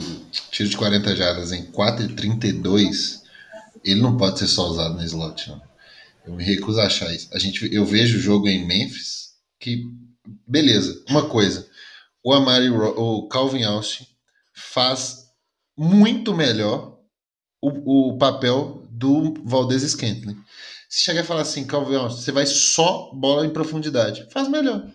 [0.53, 3.22] tiro de 40 jardas em 4,32,
[3.85, 5.61] ele não pode ser só usado no slot, não.
[6.24, 7.29] Eu me recuso a achar isso.
[7.33, 9.83] A gente, eu vejo o jogo em Memphis que,
[10.46, 11.66] beleza, uma coisa,
[12.22, 14.06] o Amari, o Calvin Austin
[14.54, 15.26] faz
[15.76, 16.98] muito melhor
[17.61, 20.38] o, o papel do Valdez Scantling.
[20.88, 24.90] Se chegar e falar assim, Calvin Austin, você vai só bola em profundidade, faz melhor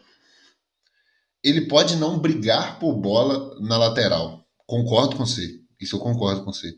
[1.45, 4.43] ele pode não brigar por bola na lateral.
[4.65, 5.59] Concordo com você.
[5.79, 6.75] Isso eu concordo com você.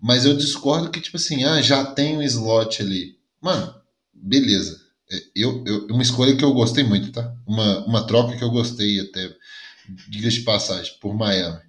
[0.00, 3.18] Mas eu discordo que, tipo assim, ah, já tem um slot ali.
[3.42, 3.74] Mano,
[4.14, 4.80] beleza.
[5.12, 7.36] É, Eu, eu, uma escolha que eu gostei muito, tá?
[7.46, 9.30] Uma, uma troca que eu gostei até,
[10.08, 11.60] diga de passagem, por Miami.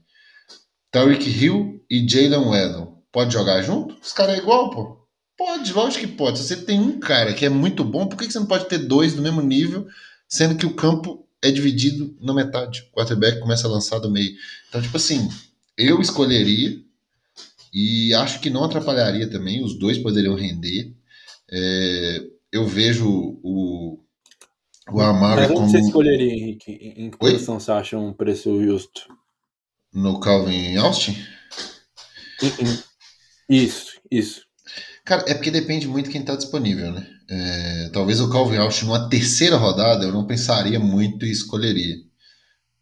[0.92, 3.04] Tyreek Hill e Jalen Waddle.
[3.12, 3.96] Pode jogar junto?
[4.02, 4.86] Os caras é igual, pô?
[4.86, 5.08] Pode.
[5.38, 6.40] Pode, lógico que pode.
[6.40, 8.80] Se você tem um cara que é muito bom, por que você não pode ter
[8.80, 9.88] dois do mesmo nível,
[10.28, 12.88] sendo que o campo é dividido na metade?
[12.92, 14.36] O quarterback começa a lançar do meio.
[14.68, 15.30] Então, tipo assim,
[15.78, 16.82] eu escolheria
[17.72, 19.64] e acho que não atrapalharia também.
[19.64, 20.92] Os dois poderiam render.
[21.52, 23.08] É, eu vejo
[23.44, 24.00] o,
[24.92, 25.70] o Amaro Mas onde como.
[25.70, 26.72] você escolheria, Henrique?
[26.98, 29.08] Em que posição você acha um preço justo?
[29.94, 31.16] No Calvin Austin?
[33.50, 34.42] Isso, isso.
[35.06, 37.08] Cara, é porque depende muito de quem está disponível, né?
[37.30, 41.96] É, talvez o Calvin Austin numa terceira rodada eu não pensaria muito e escolheria.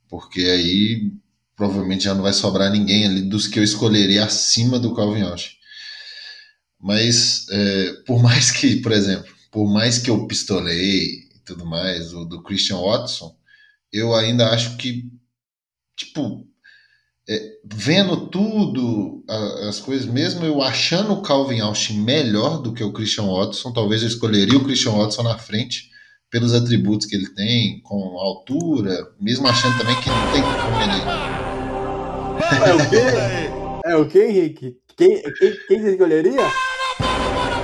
[0.10, 1.12] Porque aí
[1.56, 5.56] provavelmente já não vai sobrar ninguém ali dos que eu escolheria acima do Calvin Austin.
[6.80, 12.26] Mas é, por mais que, por exemplo, por mais que eu pistolei tudo mais, o
[12.26, 13.36] do Christian Watson,
[13.92, 15.10] eu ainda acho que,
[15.96, 16.48] tipo,
[17.28, 22.84] é, vendo tudo, a, as coisas, mesmo eu achando o Calvin Austin melhor do que
[22.84, 25.90] o Christian Watson, talvez eu escolheria o Christian Watson na frente
[26.30, 31.02] pelos atributos que ele tem, com altura, mesmo achando também que não tem como ele.
[32.66, 32.98] É o quê?
[33.86, 34.78] É o quê, Henrique?
[34.98, 36.52] Quem, quem, quem você escolheria?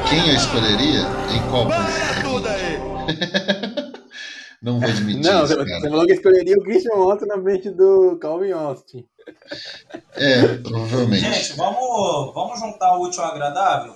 [0.10, 1.02] Quem eu escolheria?
[1.34, 2.12] Em qual posição?
[4.62, 8.18] Não vou admitir Não, isso, você falou que escolheria o Christian Watson na frente do
[8.18, 9.08] Calvin Austin.
[10.14, 11.22] É, provavelmente.
[11.22, 13.96] Gente, vamos, vamos juntar o útil ao agradável?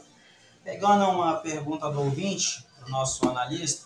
[0.64, 3.86] Pegando uma pergunta do ouvinte, do nosso analista.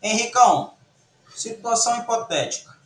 [0.00, 0.74] Henricão,
[1.34, 2.76] situação hipotética.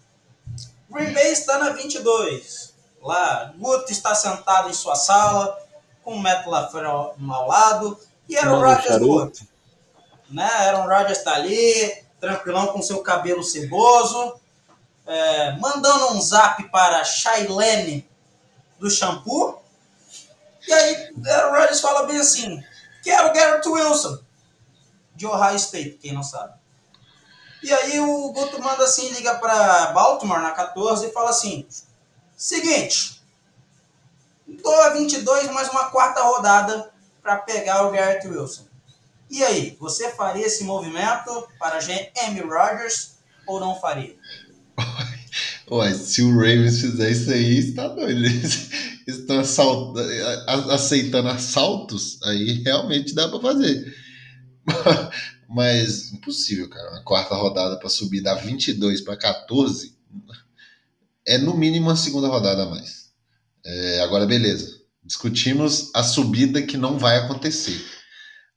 [0.90, 2.74] Green Bay está na 22.
[3.02, 5.58] Lá, Guto está sentado em sua sala,
[6.02, 9.46] com o Matt LaFleur ao, lado, e Aaron Rodgers do outro.
[10.30, 10.44] Né?
[10.44, 14.38] Aaron Rodgers está ali, tranquilão com seu cabelo ceboso,
[15.06, 18.08] é, mandando um zap para Shailene
[18.78, 19.60] do shampoo.
[20.66, 22.62] E aí, Aaron Rodgers fala bem assim:
[23.02, 24.18] quero Garrett Wilson,
[25.16, 26.54] de Ohio State, quem não sabe.
[27.62, 31.66] E aí o Guto manda assim, liga para Baltimore na 14 e fala assim:
[32.36, 33.22] seguinte,
[34.46, 36.90] dou a 22 mais uma quarta rodada
[37.22, 38.69] para pegar o Garrett Wilson.
[39.30, 41.78] E aí, você faria esse movimento para
[42.26, 44.16] Amy Rodgers ou não faria?
[45.70, 48.24] Ué, se o Ravens fizer isso aí, está doido.
[48.24, 48.70] Eles
[49.06, 49.40] estão
[50.70, 53.94] aceitando assaltos, aí realmente dá para fazer.
[55.48, 56.90] Mas impossível, cara.
[56.90, 59.96] Uma quarta rodada para subir da 22 para 14
[61.26, 63.10] é no mínimo uma segunda rodada a mais.
[63.64, 64.80] É, agora, beleza.
[65.04, 67.80] Discutimos a subida que não vai acontecer.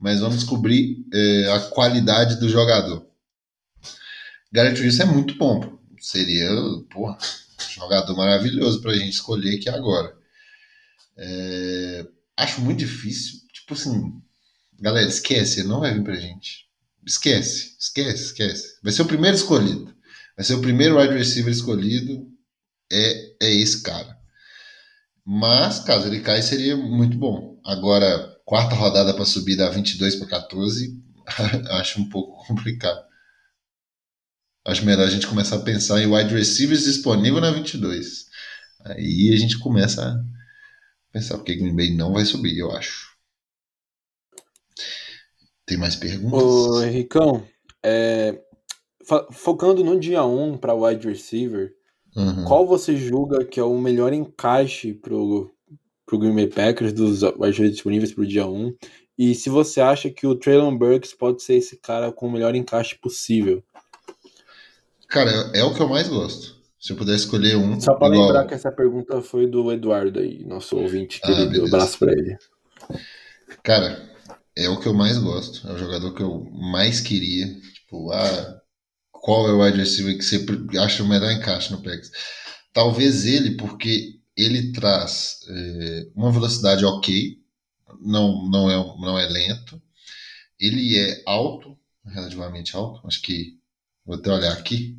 [0.03, 3.07] Mas vamos descobrir é, a qualidade do jogador.
[4.51, 5.79] Garrett Wilson é muito bom.
[5.97, 6.49] Seria,
[6.91, 7.17] porra,
[7.73, 10.13] jogador maravilhoso pra gente escolher aqui agora.
[11.15, 13.39] É, acho muito difícil.
[13.53, 14.21] Tipo assim,
[14.77, 16.67] galera, esquece, ele não vai vir pra gente.
[17.07, 18.79] Esquece, esquece, esquece.
[18.83, 19.95] Vai ser o primeiro escolhido.
[20.35, 22.27] Vai ser o primeiro wide receiver escolhido.
[22.91, 24.17] É, é esse cara.
[25.23, 27.57] Mas, caso ele caia, seria muito bom.
[27.63, 31.01] Agora, quarta rodada para subir da 22 para 14,
[31.71, 33.03] acho um pouco complicado.
[34.65, 38.27] Acho melhor a gente começar a pensar em wide receivers disponível na 22.
[38.85, 40.23] Aí a gente começa a
[41.11, 43.13] pensar porque Green Bay não vai subir, eu acho.
[45.65, 46.41] Tem mais perguntas?
[46.41, 47.45] Ô, Henricão,
[47.83, 48.41] é,
[49.31, 51.73] focando no dia 1 para wide receiver,
[52.15, 52.45] Uhum.
[52.45, 55.51] qual você julga que é o melhor encaixe pro,
[56.13, 58.75] pro Green Bay Packers dos wide receivers disponíveis pro dia 1?
[59.17, 62.55] E se você acha que o Traylon Burks pode ser esse cara com o melhor
[62.55, 63.63] encaixe possível?
[65.07, 66.55] Cara, é, o que eu mais gosto.
[66.79, 67.79] Se eu puder escolher um.
[67.79, 71.51] Só para igual- lembrar que essa pergunta foi do Eduardo aí, nosso ouvinte Ah, querido.
[71.51, 71.75] beleza.
[71.75, 72.37] abraço para ele.
[73.63, 74.09] Cara,
[74.57, 75.67] é o que eu mais gosto.
[75.67, 77.45] É o jogador que eu mais queria.
[77.73, 78.61] Tipo, ah,
[79.11, 80.45] qual é o wide receiver que você
[80.79, 82.11] acha o melhor encaixe no Packers?
[82.73, 87.39] Talvez ele, porque ele traz é, uma velocidade ok,
[88.01, 89.81] não, não, é, não é lento.
[90.59, 93.05] Ele é alto, relativamente alto.
[93.07, 93.59] Acho que
[94.05, 94.97] vou até olhar aqui.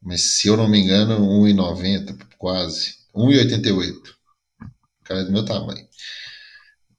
[0.00, 2.94] Mas se eu não me engano, 1,90 quase.
[3.14, 3.94] 1,88.
[5.00, 5.86] O cara é do meu tamanho.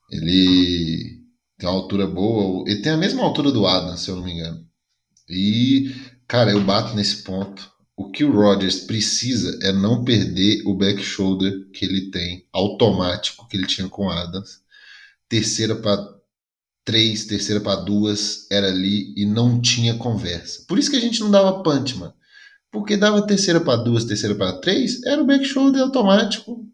[0.09, 1.22] Ele
[1.57, 2.70] tem uma altura boa.
[2.70, 4.68] Ele tem a mesma altura do Adam, se eu não me engano.
[5.30, 5.95] E,
[6.28, 7.70] cara, eu bato nesse ponto.
[8.02, 13.47] O que o Rodgers precisa é não perder o back shoulder que ele tem, automático,
[13.47, 14.64] que ele tinha com Adams.
[15.30, 16.20] Terceira para
[16.84, 20.66] três, terceira para duas, era ali e não tinha conversa.
[20.68, 22.12] Por isso que a gente não dava punch, mano.
[22.72, 26.68] Porque dava terceira para duas, terceira para três, era o back shoulder automático.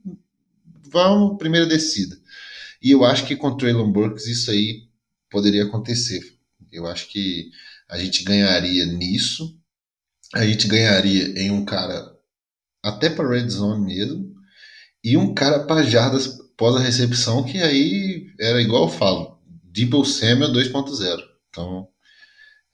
[0.89, 2.17] Vamos, primeira descida.
[2.81, 4.87] E eu acho que com o Traylon Burks isso aí
[5.29, 6.21] poderia acontecer.
[6.71, 7.51] Eu acho que
[7.89, 9.56] a gente ganharia nisso,
[10.33, 12.15] a gente ganharia em um cara
[12.83, 14.35] até para red zone mesmo,
[15.03, 20.03] e um cara para jardas pós a recepção, que aí era igual eu falo, Debo
[20.03, 21.21] Samuel 2.0.
[21.49, 21.87] Então,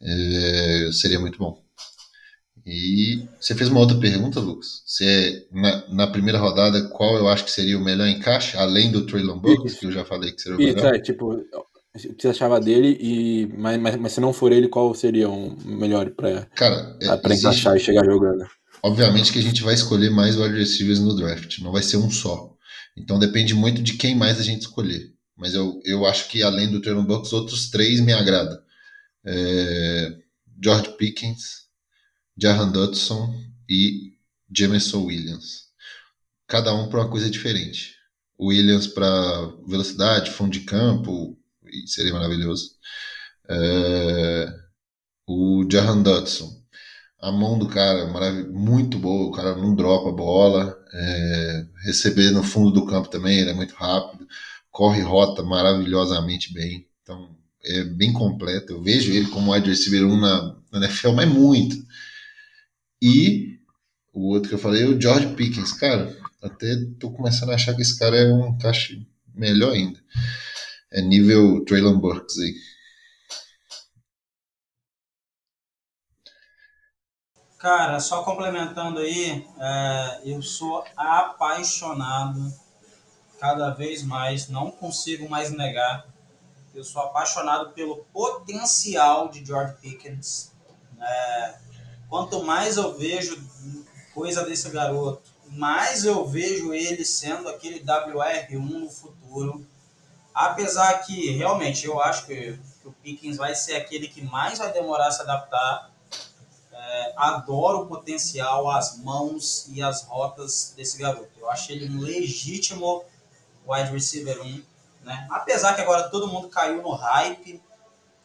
[0.01, 1.62] é, seria muito bom.
[2.66, 4.84] E você fez uma outra pergunta, Lucas.
[4.86, 8.89] Se é na, na, primeira rodada, qual eu acho que seria o melhor encaixe, além
[8.89, 10.95] do Traylon Burks, que eu já falei que seria o Isso, melhor?
[10.95, 11.45] É, tipo,
[11.96, 15.30] o que você achava dele, e, mas, mas, mas se não for ele, qual seria
[15.30, 18.46] o um melhor para é, encaixar e chegar jogando?
[18.82, 22.10] Obviamente que a gente vai escolher mais wide receivers no draft, não vai ser um
[22.10, 22.52] só.
[22.98, 25.14] Então depende muito de quem mais a gente escolher.
[25.38, 28.58] Mas eu, eu acho que além do Traylon Burks, outros três me agradam.
[29.26, 30.18] É,
[30.62, 31.68] George Pickens,
[32.38, 33.34] Jahan Dodson
[33.70, 34.14] e
[34.56, 35.68] Jameson Williams.
[36.48, 37.96] Cada um para uma coisa diferente.
[38.39, 41.38] Williams para velocidade, fundo de campo,
[41.88, 42.71] seria maravilhoso.
[43.49, 44.47] É,
[45.28, 46.61] o Jahan Dodson.
[47.19, 48.05] A mão do cara
[48.51, 50.78] muito boa, o cara não dropa a bola.
[50.93, 54.28] É, receber no fundo do campo também, ele é muito rápido.
[54.69, 56.88] Corre rota maravilhosamente bem.
[57.01, 58.74] Então, é bem completo.
[58.74, 61.78] Eu vejo ele como wide receiver 1 na, na NFL, mas muito.
[63.01, 63.57] E
[64.13, 65.74] o outro que eu falei, o George Pickens.
[65.74, 69.99] Cara, até tô começando a achar que esse cara é um encaixe melhor ainda.
[70.94, 72.54] É nível Traylon Burks aí.
[77.58, 82.54] Cara, só complementando aí, é, eu sou apaixonado
[83.39, 86.14] cada vez mais, não consigo mais negar
[86.74, 90.52] eu sou apaixonado pelo potencial de George Pickens.
[91.00, 91.56] É,
[92.10, 93.38] quanto mais eu vejo
[94.14, 95.22] coisa desse garoto,
[95.52, 99.66] mais eu vejo ele sendo aquele WR1 no futuro.
[100.34, 104.72] Apesar que, realmente, eu acho que, que o Pickens vai ser aquele que mais vai
[104.72, 105.92] demorar a se adaptar.
[106.72, 111.30] É, adoro o potencial, as mãos e as rotas desse garoto.
[111.40, 113.04] Eu acho ele um legítimo
[113.66, 114.74] wide receiver 1
[115.04, 115.28] né?
[115.30, 117.62] Apesar que agora todo mundo caiu no hype,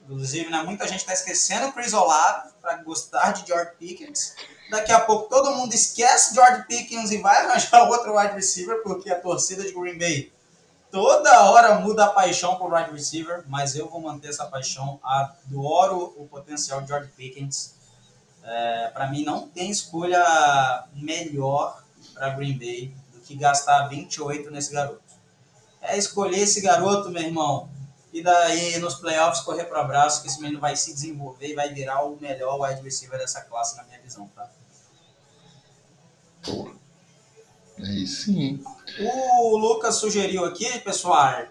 [0.03, 4.35] inclusive né, muita gente está esquecendo o Chris Olave para gostar de George Pickens.
[4.71, 9.11] Daqui a pouco todo mundo esquece George Pickens e vai arranjar outro wide receiver, porque
[9.11, 10.33] a torcida de Green Bay
[10.91, 14.99] toda hora muda a paixão por wide receiver, mas eu vou manter essa paixão.
[15.03, 17.75] Adoro o potencial de George Pickens.
[18.43, 21.83] É, para mim não tem escolha melhor
[22.15, 25.09] para Green Bay do que gastar 28 nesse garoto
[25.81, 27.69] é escolher esse garoto, meu irmão,
[28.13, 31.73] e daí nos playoffs correr para abraço, que esse menino vai se desenvolver e vai
[31.73, 34.51] virar o melhor wide receiver dessa classe, na minha visão, tá?
[36.43, 36.78] Pô.
[37.81, 38.63] É isso sim.
[39.01, 41.45] O Lucas sugeriu aqui, pessoal,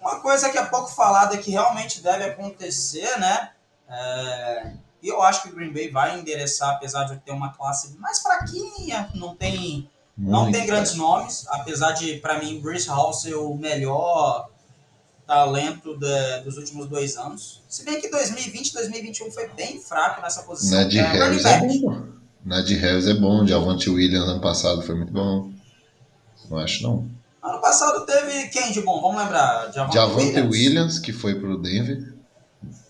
[0.00, 3.50] uma coisa que é pouco falada que realmente deve acontecer, né?
[3.88, 4.72] É,
[5.02, 8.20] e eu acho que o Green Bay vai endereçar, apesar de ter uma classe mais
[8.20, 13.54] fraquinha, não tem não tem grandes nomes, apesar de, para mim, Bruce Hall ser o
[13.54, 14.50] melhor
[15.24, 17.62] talento de, dos últimos dois anos.
[17.68, 20.80] Se bem que 2020 2021 foi bem fraco nessa posição.
[20.80, 22.17] É, Harris é bom.
[22.44, 23.46] Nadir Harris é bom.
[23.46, 25.50] Javante Williams ano passado foi muito bom.
[26.50, 27.08] Não acho, não.
[27.42, 29.00] Ano passado teve quem de bom?
[29.00, 29.72] Vamos lembrar.
[29.72, 30.50] Javante, Javante Williams.
[30.50, 30.98] Williams.
[30.98, 32.14] que foi pro Denver.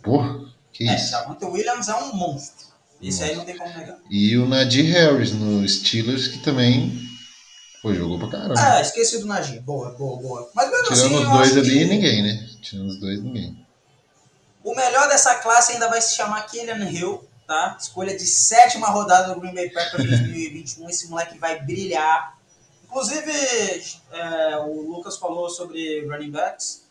[0.03, 0.41] Porra,
[0.73, 1.11] que é, isso.
[1.11, 2.69] Javante Williams é um monstro.
[3.01, 3.99] Isso aí não tem como negar.
[4.11, 7.09] E o Nadir Harris no Steelers, que também
[7.83, 8.55] Pô, jogou pra caramba.
[8.59, 9.61] Ah, esqueci do Najee.
[9.61, 10.51] Boa, boa, boa.
[10.55, 11.85] Mas mesmo Tirando assim, os dois ali, que...
[11.85, 12.49] ninguém, né?
[12.61, 13.67] Tirando os dois, ninguém.
[14.65, 17.79] O melhor dessa classe ainda vai se chamar Killian Hill, tá?
[17.81, 20.89] Escolha de sétima rodada do Green Bay Packers 2021.
[20.91, 22.39] Esse moleque vai brilhar.
[22.85, 23.33] Inclusive,
[24.13, 26.87] é, o Lucas falou sobre running backs.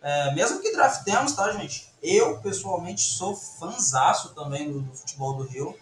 [0.00, 1.92] É, mesmo que draftemos, tá, gente?
[2.02, 5.78] Eu, pessoalmente, sou fanzaço também do, do futebol do Rio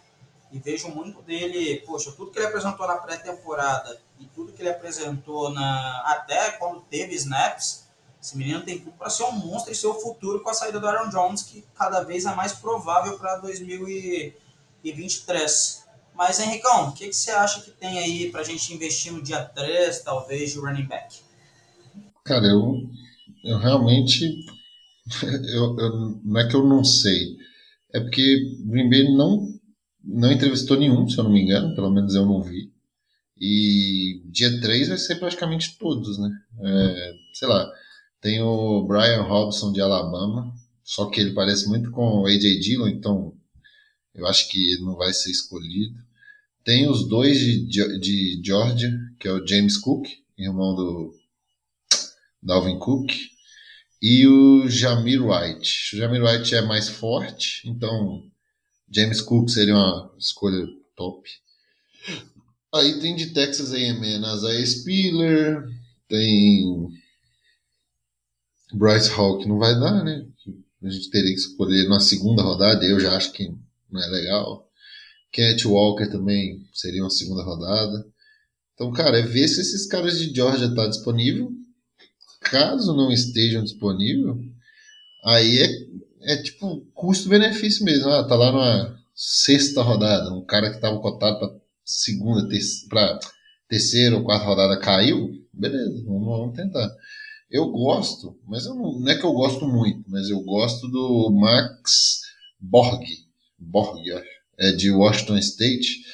[0.50, 4.70] e vejo muito dele, poxa, tudo que ele apresentou na pré-temporada e tudo que ele
[4.70, 7.85] apresentou na até quando teve snaps,
[8.26, 10.80] esse menino tem tudo para ser um monstro e ser o futuro com a saída
[10.80, 15.86] do Aaron Jones, que cada vez é mais provável para 2023.
[16.12, 19.22] Mas, Henricão, o que, que você acha que tem aí para a gente investir no
[19.22, 21.20] dia 3, talvez, de running back?
[22.24, 22.82] Cara, eu,
[23.44, 24.44] eu realmente.
[25.22, 27.36] Eu, eu, não é que eu não sei.
[27.94, 29.54] É porque Green Bay não
[30.02, 32.72] não entrevistou nenhum, se eu não me engano, pelo menos eu não vi.
[33.40, 36.28] E dia 3 vai ser praticamente todos, né?
[36.60, 37.70] É, sei lá,
[38.26, 40.52] tem o Brian Robson de Alabama,
[40.82, 43.32] só que ele parece muito com o AJ Dillon, então
[44.12, 45.96] eu acho que ele não vai ser escolhido.
[46.64, 51.14] Tem os dois de, de Georgia, que é o James Cook, irmão do
[52.42, 53.12] Dalvin Cook,
[54.02, 55.94] e o Jamir White.
[55.94, 58.24] O Jamir White é mais forte, então
[58.90, 60.66] James Cook seria uma escolha
[60.96, 61.30] top.
[62.74, 65.68] Aí tem de Texas A&M Isaiah Spiller,
[66.08, 66.90] tem
[68.76, 70.26] Bryce que não vai dar, né?
[70.82, 73.48] A gente teria que escolher na segunda rodada, eu já acho que
[73.90, 74.68] não é legal.
[75.32, 78.06] Cat Walker também seria uma segunda rodada.
[78.74, 81.50] Então, cara, é ver se esses caras de Georgia tá disponível.
[82.40, 84.36] Caso não estejam disponíveis,
[85.24, 88.08] aí é, é tipo custo-benefício mesmo.
[88.08, 93.18] Ah, tá lá numa sexta rodada, um cara que tava cotado para segunda, ter, para
[93.68, 96.88] terceira ou quarta rodada caiu, beleza, vamos, vamos tentar.
[97.56, 101.30] Eu gosto, mas eu não, não, é que eu gosto muito, mas eu gosto do
[101.30, 102.20] Max
[102.60, 103.02] Borg,
[103.58, 104.06] Borg,
[104.58, 106.04] é de Washington State,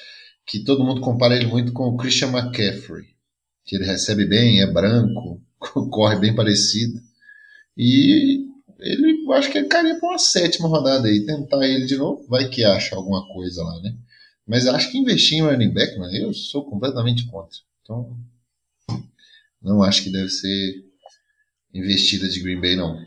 [0.47, 3.07] que todo mundo compara ele muito com o Christian McCaffrey,
[3.65, 5.43] que ele recebe bem, é branco,
[5.91, 7.01] corre bem parecido.
[7.77, 8.47] E
[8.79, 12.49] ele, acho que ele cairia para uma sétima rodada aí, tentar ele de novo, vai
[12.49, 13.97] que acha alguma coisa lá, né?
[14.47, 17.59] Mas acho que investir em running back, mano, eu sou completamente contra.
[17.83, 18.17] Então,
[19.61, 20.92] não acho que deve ser
[21.75, 22.99] investida de Green Bay, não.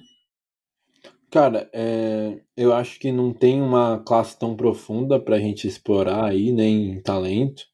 [1.32, 6.51] Cara, é, eu acho que não tem uma classe tão profunda pra gente explorar aí,
[6.51, 7.66] nem talento.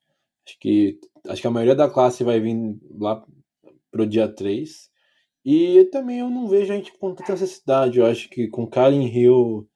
[0.48, 2.56] Acho que, acho que a maioria da classe vai vir
[3.00, 3.24] lá
[3.92, 4.90] pro dia 3.
[5.46, 8.00] E também eu não vejo a gente com tanta necessidade.
[8.00, 9.68] Eu acho que com Karen Hill,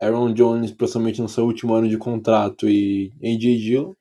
[0.00, 3.96] Aaron Jones, principalmente no seu último ano de contrato, e AJ Gill,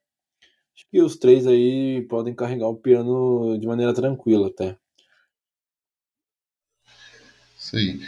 [0.75, 4.77] acho que os três aí podem carregar o piano de maneira tranquila até.
[7.73, 8.01] Isso aí.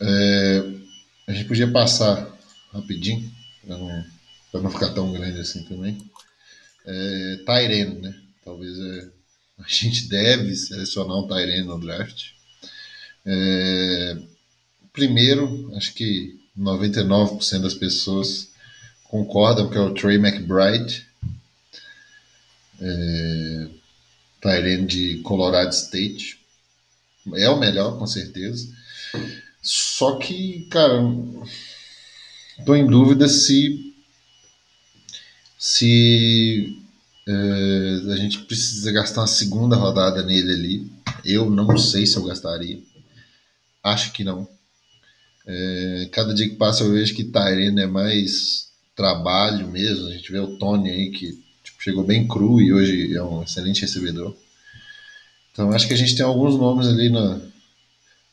[0.00, 0.62] É,
[1.28, 2.28] a gente podia passar
[2.72, 3.30] rapidinho,
[3.64, 4.04] para não,
[4.54, 5.96] não ficar tão grande assim também.
[6.84, 8.14] É, Tyrene, né?
[8.44, 9.08] Talvez é,
[9.60, 12.30] a gente deve selecionar um Tyrene no draft.
[13.24, 14.18] É,
[14.92, 18.50] primeiro, acho que 99% das pessoas
[19.04, 21.06] concordam que é o Trey McBride,
[22.80, 23.68] é,
[24.40, 26.41] Tyrene de Colorado State.
[27.34, 28.68] É o melhor, com certeza.
[29.60, 31.00] Só que, cara,
[32.64, 33.92] tô em dúvida se
[35.58, 36.76] se
[37.28, 40.92] é, a gente precisa gastar uma segunda rodada nele ali.
[41.24, 42.80] Eu não sei se eu gastaria.
[43.82, 44.48] Acho que não.
[45.46, 50.08] É, cada dia que passa eu vejo que Tyrene é mais trabalho mesmo.
[50.08, 53.42] A gente vê o Tony aí que tipo, chegou bem cru e hoje é um
[53.42, 54.36] excelente recebedor.
[55.52, 57.40] Então acho que a gente tem alguns nomes ali na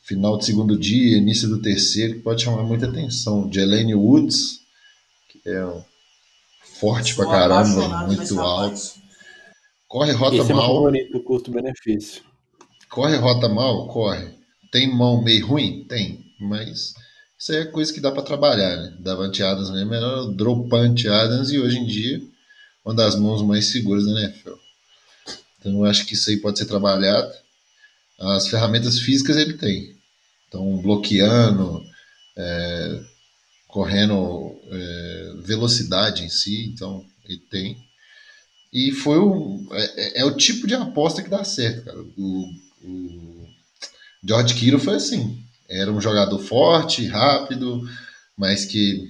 [0.01, 3.51] final de segundo dia, início do terceiro, que pode chamar muita atenção.
[3.51, 4.61] Jelene Woods,
[5.29, 5.83] que é um
[6.79, 8.99] forte pra caramba, muito alto.
[9.87, 10.95] Corre rota Esse mal.
[10.95, 12.23] É o custo-benefício.
[12.89, 13.87] Corre rota mal?
[13.87, 14.33] Corre.
[14.71, 15.83] Tem mão meio ruim?
[15.87, 16.25] Tem.
[16.39, 16.93] Mas
[17.37, 18.95] isso aí é coisa que dá para trabalhar, né?
[18.99, 22.21] Davante Adams mesmo era o dropante Adams e hoje em dia
[22.83, 24.53] uma das mãos mais seguras da NFL.
[25.59, 27.31] Então eu acho que isso aí pode ser trabalhado.
[28.19, 29.95] As ferramentas físicas ele tem.
[30.47, 31.83] Então, bloqueando,
[32.35, 33.01] é,
[33.67, 37.77] correndo é, velocidade em si, então ele tem.
[38.73, 41.99] E foi o, é, é, o tipo de aposta que dá certo, cara.
[42.17, 42.45] O,
[42.83, 43.47] o
[44.23, 45.43] George Kittle foi assim.
[45.67, 47.87] Era um jogador forte, rápido,
[48.35, 49.07] mas que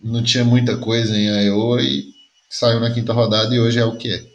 [0.00, 2.06] não tinha muita coisa em Iowa e
[2.48, 4.27] saiu na quinta rodada e hoje é o que é.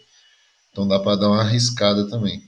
[0.74, 2.44] Então dá para dar uma arriscada também.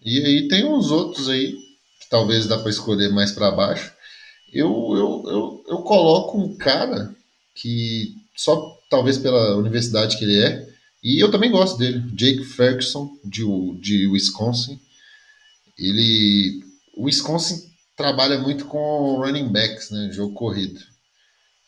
[0.00, 1.52] E aí tem uns outros aí
[2.00, 3.92] que talvez dá para escolher mais para baixo.
[4.52, 7.14] Eu, eu, eu, eu coloco um cara
[7.56, 10.68] que só talvez pela universidade que ele é,
[11.02, 13.42] e eu também gosto dele, Jake Ferguson de,
[13.80, 14.80] de Wisconsin.
[15.76, 16.62] Ele,
[16.96, 20.80] o Wisconsin trabalha muito com running backs, né, jogo corrido.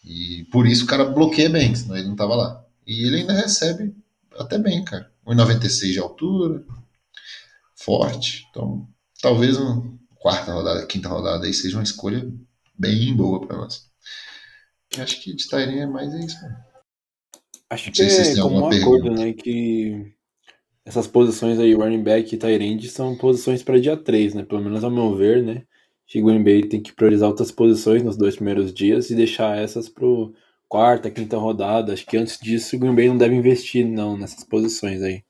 [0.05, 2.65] E por isso o cara bloqueia bem, senão ele não tava lá.
[2.87, 3.95] E ele ainda recebe
[4.39, 5.10] até bem, cara.
[5.27, 6.65] 1,96 de altura,
[7.75, 8.47] forte.
[8.51, 8.89] Então,
[9.21, 12.31] talvez uma quarta rodada, quinta rodada aí seja uma escolha
[12.79, 13.91] bem boa para nós.
[14.99, 16.41] acho que de Tyrene é mais isso.
[16.43, 16.57] Mano.
[17.71, 20.13] Acho que é como um acordo, né, que
[20.85, 24.43] essas posições aí, running back e Tyrande, são posições para dia 3, né?
[24.43, 25.63] Pelo menos ao meu ver, né?
[26.07, 29.89] Que Green Bay tem que priorizar outras posições nos dois primeiros dias e deixar essas
[29.89, 30.35] pro
[30.71, 31.93] quarta, quinta rodada.
[31.93, 35.25] Acho que antes disso o Green Bay não deve investir não nessas posições aí.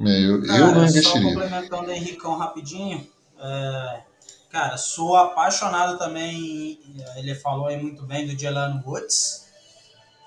[0.00, 1.22] É, eu, cara, eu não investiria.
[1.22, 3.06] Só complementando o Henricão rapidinho.
[3.38, 4.02] É,
[4.50, 6.80] cara, sou apaixonado também.
[7.16, 9.46] Ele falou aí muito bem do Jelano Woods.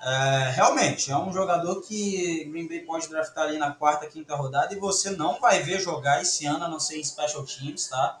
[0.02, 4.72] É, realmente, é um jogador que Green Bay pode draftar ali na quarta, quinta rodada
[4.72, 8.20] e você não vai ver jogar esse ano, a não ser em special teams, tá?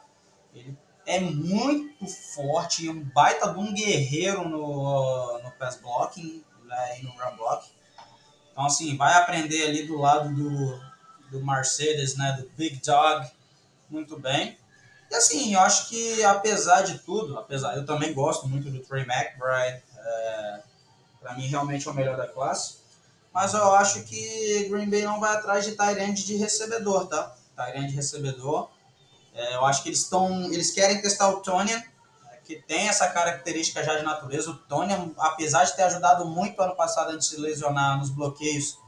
[0.54, 0.76] Ele
[1.06, 7.10] é muito forte, um baita de um guerreiro no, no pass blocking né, e no
[7.10, 7.66] run block.
[8.52, 10.80] Então, assim, vai aprender ali do lado do,
[11.30, 13.30] do Mercedes, né, do Big Dog,
[13.88, 14.58] muito bem.
[15.10, 19.04] E assim, eu acho que apesar de tudo, apesar, eu também gosto muito do Trey
[19.04, 20.60] McBride, é,
[21.20, 22.78] para mim realmente é o melhor da classe,
[23.32, 27.36] mas eu acho que Green Bay não vai atrás de Tyrande de recebedor, tá?
[27.54, 28.70] Tyrande de recebedor.
[29.36, 31.82] É, eu acho que eles estão, eles querem testar o Tonian,
[32.42, 34.50] que tem essa característica já de natureza.
[34.50, 38.78] O Tonian, apesar de ter ajudado muito ano passado antes de se lesionar nos bloqueios,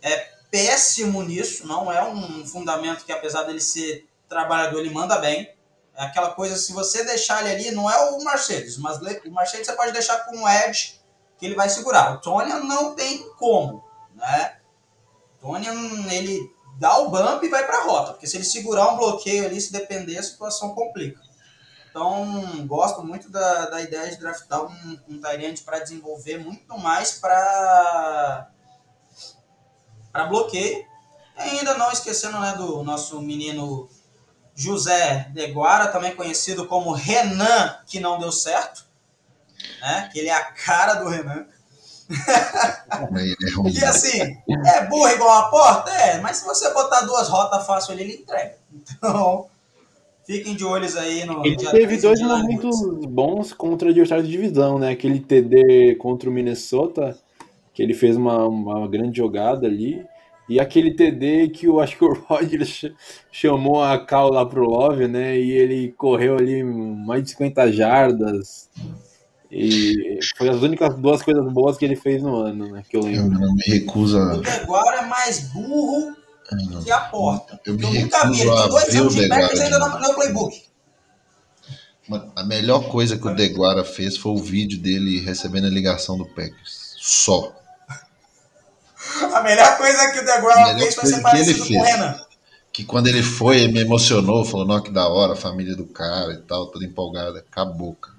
[0.00, 0.16] é
[0.50, 5.52] péssimo nisso, não é um fundamento que apesar dele ser trabalhador, ele manda bem.
[5.96, 9.66] É aquela coisa, se você deixar ele ali, não é o Mercedes, mas o Mercedes
[9.66, 11.00] você pode deixar com o Edge,
[11.38, 12.14] que ele vai segurar.
[12.14, 13.84] O Tonian não tem como,
[14.14, 14.58] né?
[15.40, 15.74] Tonian,
[16.10, 19.44] ele dá o bump e vai para a rota, porque se ele segurar um bloqueio
[19.46, 21.20] ali, se depender, a situação complica.
[21.90, 25.20] Então, gosto muito da, da ideia de draftar um, um
[25.64, 28.48] para desenvolver muito mais para
[30.10, 30.84] para bloqueio.
[31.36, 33.88] E ainda não esquecendo né, do nosso menino
[34.56, 38.84] José Deguara, também conhecido como Renan, que não deu certo.
[39.80, 40.08] Né?
[40.12, 41.46] Que ele é a cara do Renan.
[42.94, 45.90] É e assim, é burro igual a porta?
[45.90, 48.54] É, mas se você botar duas rotas fácil ali, ele entrega.
[48.98, 49.46] Então,
[50.24, 51.44] fiquem de olhos aí no.
[51.44, 54.90] Ele teve dois momentos bons contra adversários de divisão, né?
[54.90, 57.18] Aquele TD contra o Minnesota,
[57.72, 60.04] que ele fez uma, uma grande jogada ali.
[60.48, 62.84] E aquele TD que eu acho que o Rodgers
[63.32, 65.38] chamou a cal lá pro Love, né?
[65.38, 68.70] E ele correu ali mais de 50 jardas.
[69.56, 72.82] E foi as únicas duas coisas boas que ele fez no ano, né?
[72.90, 73.36] Que eu lembro.
[73.36, 74.34] Eu não me recuso a.
[74.34, 76.16] O Deguara é mais burro
[76.82, 77.60] que a porta.
[77.64, 78.40] Eu, me eu nunca vi.
[78.40, 80.64] Ele tem dois anos de Packers ainda não, no playbook.
[82.34, 86.26] A melhor coisa que o Deguara fez foi o vídeo dele recebendo a ligação do
[86.26, 86.96] Packers.
[86.98, 87.54] Só.
[89.32, 92.20] A melhor coisa que o Deguara fez foi ser parecido com o Renan.
[92.72, 95.86] Que quando ele foi, ele me emocionou, falou, não, que da hora, a família do
[95.86, 97.38] cara e tal, toda empolgada.
[97.38, 98.13] Acabou, cara.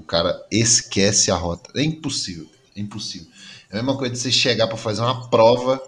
[0.00, 1.70] O cara esquece a rota.
[1.76, 2.46] É impossível.
[2.74, 3.28] É impossível.
[3.70, 5.78] É a mesma coisa de você chegar para fazer uma prova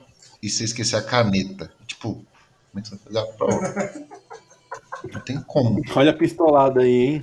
[0.43, 1.73] e você esquecer a caneta.
[1.87, 2.27] Tipo, como
[2.77, 3.91] é que você vai fazer a prova?
[5.11, 5.81] Não tem como.
[5.97, 7.21] Olha a pistolada aí, hein?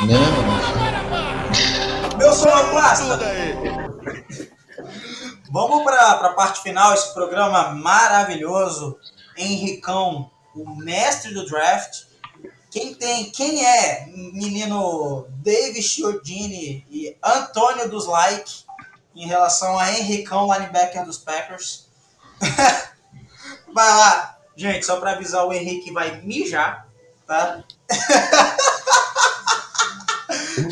[0.00, 0.18] Não,
[2.16, 3.18] Meu sonoplasta!
[5.50, 8.96] Vamos para a parte final, esse programa maravilhoso.
[9.36, 12.04] Henricão, o mestre do draft
[12.70, 18.64] quem tem, quem é menino David Chiodini e Antônio dos Like
[19.14, 21.88] em relação a Henricão, linebacker dos Packers?
[23.74, 26.86] vai lá, gente, só para avisar o Henrique vai mijar,
[27.26, 27.64] tá?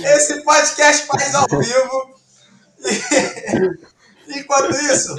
[0.05, 2.17] Esse podcast faz ao vivo.
[4.29, 5.17] Enquanto isso,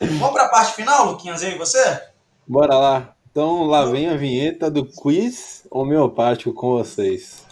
[0.00, 2.02] vamos para a parte final, Luquinhas, eu e você?
[2.46, 3.17] Bora lá.
[3.38, 7.46] Então lá vem a vinheta do quiz homeopático com vocês.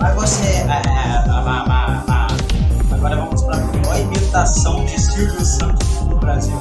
[0.00, 0.46] Mas você.
[0.46, 1.18] É, é,
[2.94, 6.58] agora vamos para a pior imitação de Silvio Santos no Brasil.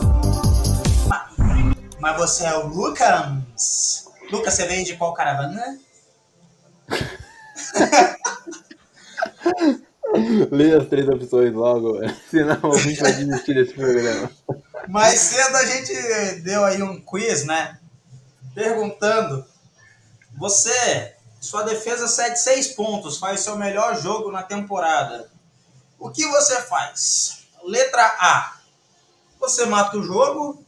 [2.02, 4.10] Mas você é o Lucas?
[4.30, 5.80] Lucas, você veio de qual caravana?
[10.51, 11.99] Leia as três opções logo,
[12.30, 14.32] senão a gente vai desistir desse programa.
[14.88, 17.78] Mais cedo a gente deu aí um quiz, né?
[18.55, 19.45] Perguntando:
[20.38, 25.30] você, sua defesa cede seis pontos, faz seu melhor jogo na temporada.
[25.99, 27.47] O que você faz?
[27.64, 28.58] Letra A:
[29.39, 30.64] você mata o jogo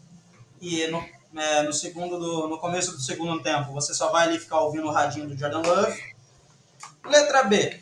[0.60, 1.04] e no,
[1.40, 4.88] é, no segundo do, no começo do segundo tempo você só vai ali ficar ouvindo
[4.88, 6.09] o radinho do Jordan Love.
[7.06, 7.82] Letra B.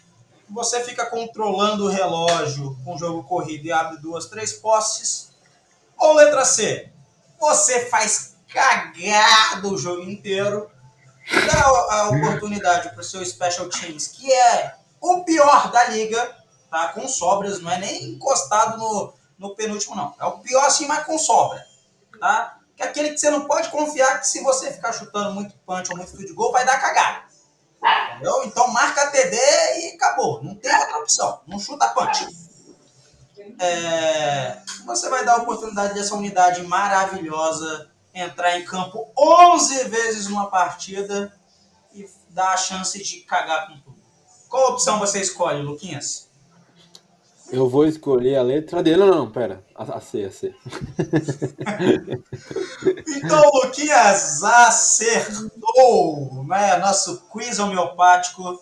[0.49, 5.31] Você fica controlando o relógio com o jogo corrido e abre duas, três posses.
[5.97, 6.89] Ou letra C.
[7.39, 10.69] Você faz cagado o jogo inteiro.
[11.45, 16.37] Dá a oportunidade para o seu Special Teams, que é o pior da liga,
[16.69, 16.89] tá?
[16.89, 20.15] Com sobras, não é nem encostado no, no penúltimo, não.
[20.19, 21.65] É o pior assim, mas com sobra,
[22.19, 22.59] tá?
[22.77, 25.91] Que é aquele que você não pode confiar que se você ficar chutando muito punch
[25.91, 27.26] ou muito field goal, vai dar cagada.
[27.83, 28.43] Entendeu?
[28.45, 30.43] Então marca TD e acabou.
[30.43, 31.41] Não tem outra opção.
[31.47, 32.27] Não chuta punch.
[33.59, 40.49] É, você vai dar a oportunidade dessa unidade maravilhosa entrar em campo 11 vezes numa
[40.49, 41.33] partida
[41.93, 43.97] e dar a chance de cagar com tudo.
[44.49, 46.26] Qual opção você escolhe, Luquinhas?
[47.51, 48.97] Eu vou escolher a letra D.
[48.97, 49.63] Não, não, pera.
[49.73, 50.53] A, a C, a C.
[53.07, 56.75] então, Luquinhas acertou, né?
[56.77, 58.61] Nosso quiz homeopático,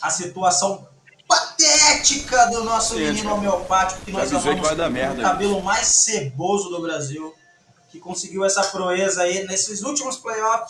[0.00, 0.86] a situação
[1.26, 6.68] patética do nosso menino homeopático que nós amamos vai dar merda, o cabelo mais ceboso
[6.70, 7.32] do Brasil,
[7.90, 10.68] que conseguiu essa proeza aí nesses últimos playoffs.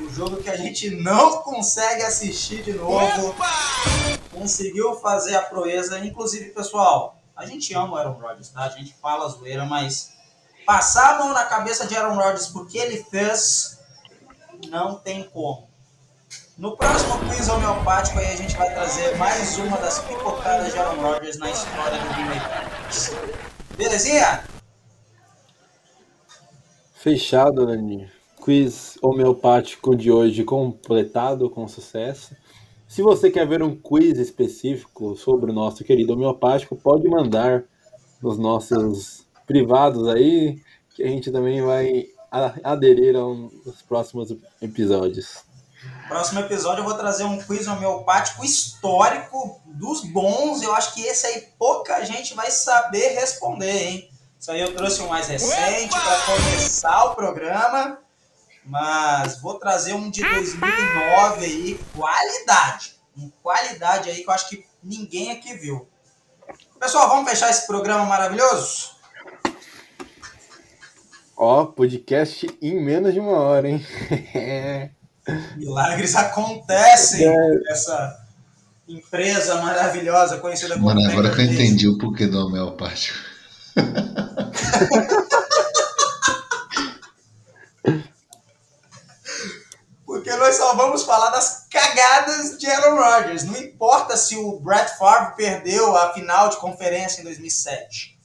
[0.00, 3.34] O jogo que a gente não consegue assistir de novo.
[4.34, 5.98] Conseguiu fazer a proeza.
[6.04, 8.64] Inclusive, pessoal, a gente ama o Aaron Rodgers, tá?
[8.64, 10.12] A gente fala zoeira, mas
[10.66, 13.78] passar a mão na cabeça de Aaron Rodgers porque ele fez,
[14.68, 15.68] não tem como.
[16.56, 21.02] No próximo quiz homeopático aí a gente vai trazer mais uma das pipocadas de Aaron
[21.02, 23.76] Rodgers na história do Green.
[23.76, 24.44] Belezinha?
[26.94, 28.08] Fechado, Dani.
[28.40, 32.36] Quiz homeopático de hoje completado com sucesso.
[32.94, 37.64] Se você quer ver um quiz específico sobre o nosso querido homeopático, pode mandar
[38.22, 42.06] nos nossos privados aí, que a gente também vai
[42.62, 44.32] aderir aos próximos
[44.62, 45.42] episódios.
[46.06, 50.62] Próximo episódio eu vou trazer um quiz homeopático histórico dos bons.
[50.62, 54.10] Eu acho que esse aí pouca gente vai saber responder, hein?
[54.38, 58.03] Isso aí eu trouxe um mais recente para começar o programa.
[58.64, 62.94] Mas vou trazer um de 2009 aí, qualidade.
[63.16, 65.86] Um qualidade aí que eu acho que ninguém aqui viu.
[66.80, 68.94] Pessoal, vamos fechar esse programa maravilhoso?
[71.36, 73.84] Ó, podcast em menos de uma hora, hein?
[75.56, 77.26] Milagres acontecem
[77.62, 78.24] nessa
[78.86, 80.86] empresa maravilhosa conhecida como.
[80.86, 83.18] Mano, agora que eu entendi o porquê do homeopático.
[90.04, 93.44] Porque nós só vamos falar das cagadas de Aaron Rodgers.
[93.44, 98.18] Não importa se o Brett Favre perdeu a final de conferência em 2007.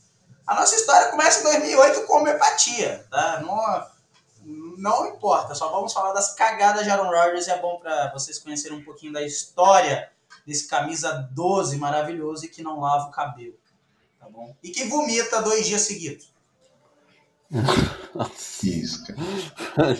[0.46, 3.42] A nossa história começa em 2008 com homeopatia, tá?
[3.42, 3.88] Não,
[4.78, 8.78] não importa, só vamos falar das cagadas de Aaron Rodgers é bom para vocês conhecerem
[8.78, 10.12] um pouquinho da história
[10.46, 13.58] desse camisa 12 maravilhoso e que não lava o cabelo,
[14.20, 14.56] tá bom?
[14.64, 16.34] E que vomita dois dias seguidos.
[18.64, 19.98] Isso, cara.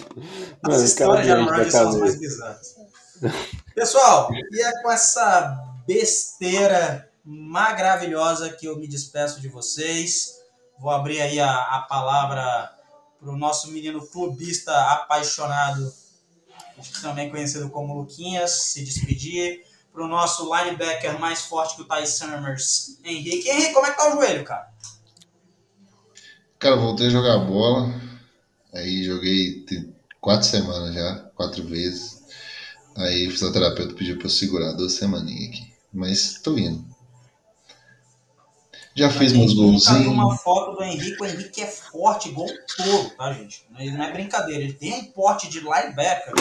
[0.76, 2.76] As histórias de são as mais bizarras.
[3.74, 10.40] Pessoal, e é com essa besteira maravilhosa que eu me despeço de vocês.
[10.78, 12.72] Vou abrir aí a, a palavra
[13.20, 15.92] para o nosso menino clubista apaixonado,
[17.02, 19.68] também conhecido como Luquinhas, se despedir.
[19.92, 23.50] Para o nosso linebacker mais forte que o Ty Summers, Henrique.
[23.50, 24.72] Henrique, como é que tá o joelho, cara?
[26.60, 27.90] Cara, voltei a jogar bola.
[28.74, 29.66] Aí joguei
[30.20, 32.22] quatro semanas já, quatro vezes.
[32.98, 35.74] Aí o fisioterapeuta pediu para eu segurar duas semaninhas aqui.
[35.92, 36.86] Mas tô indo.
[38.94, 40.08] Já fiz meus golzinhos.
[40.08, 43.66] uma foto do Henrique, o Henrique é forte, igual todo, tá, gente?
[43.70, 44.62] Não é brincadeira.
[44.62, 46.34] Ele tem um porte de linebacker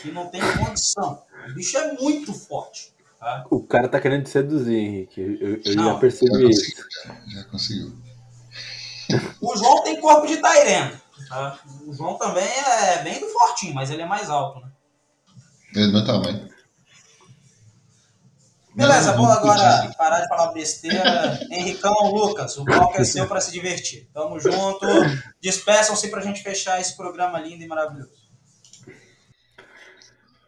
[0.00, 1.20] que não tem condição.
[1.48, 2.92] O bicho é muito forte.
[3.18, 3.44] Tá?
[3.50, 5.20] O cara tá querendo te seduzir, Henrique.
[5.20, 6.72] Eu, eu não, já percebi já isso.
[7.04, 7.92] Já, já, conseguiu.
[9.40, 11.00] O João tem corpo de Tyrene.
[11.28, 11.58] Tá?
[11.86, 14.70] O João também é bem do fortinho, mas ele é mais alto, né?
[15.74, 16.50] Ele é do meu tamanho.
[18.74, 21.38] Beleza, vou agora parar de falar besteira.
[21.50, 24.08] Henricão, Lucas, o palco é seu para se divertir.
[24.14, 24.86] Tamo junto.
[25.40, 28.30] Despeçam-se pra gente fechar esse programa lindo e maravilhoso.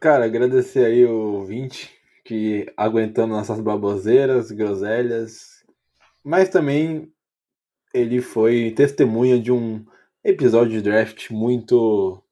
[0.01, 1.91] Cara, agradecer aí o ouvinte
[2.25, 5.63] que aguentando nossas baboseiras, groselhas,
[6.25, 7.13] mas também
[7.93, 9.85] ele foi testemunha de um
[10.25, 12.23] episódio de draft muito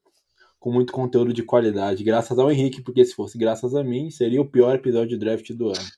[0.59, 4.39] com muito conteúdo de qualidade, graças ao Henrique, porque se fosse graças a mim, seria
[4.39, 5.89] o pior episódio de draft do ano.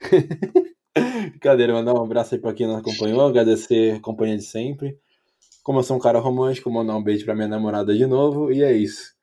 [1.30, 4.98] Brincadeira, mandar um abraço aí pra quem nos acompanhou, agradecer a companhia de sempre.
[5.62, 8.64] Como eu sou um cara romântico, mandar um beijo pra minha namorada de novo, e
[8.64, 9.14] é isso.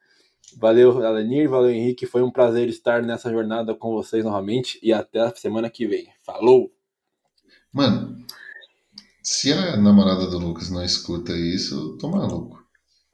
[0.58, 5.20] Valeu, Alenir, valeu, Henrique, foi um prazer estar nessa jornada com vocês novamente, e até
[5.20, 6.08] a semana que vem.
[6.24, 6.72] Falou!
[7.74, 8.26] Mano,
[9.28, 12.64] se a namorada do Lucas não escuta isso, eu tô maluco.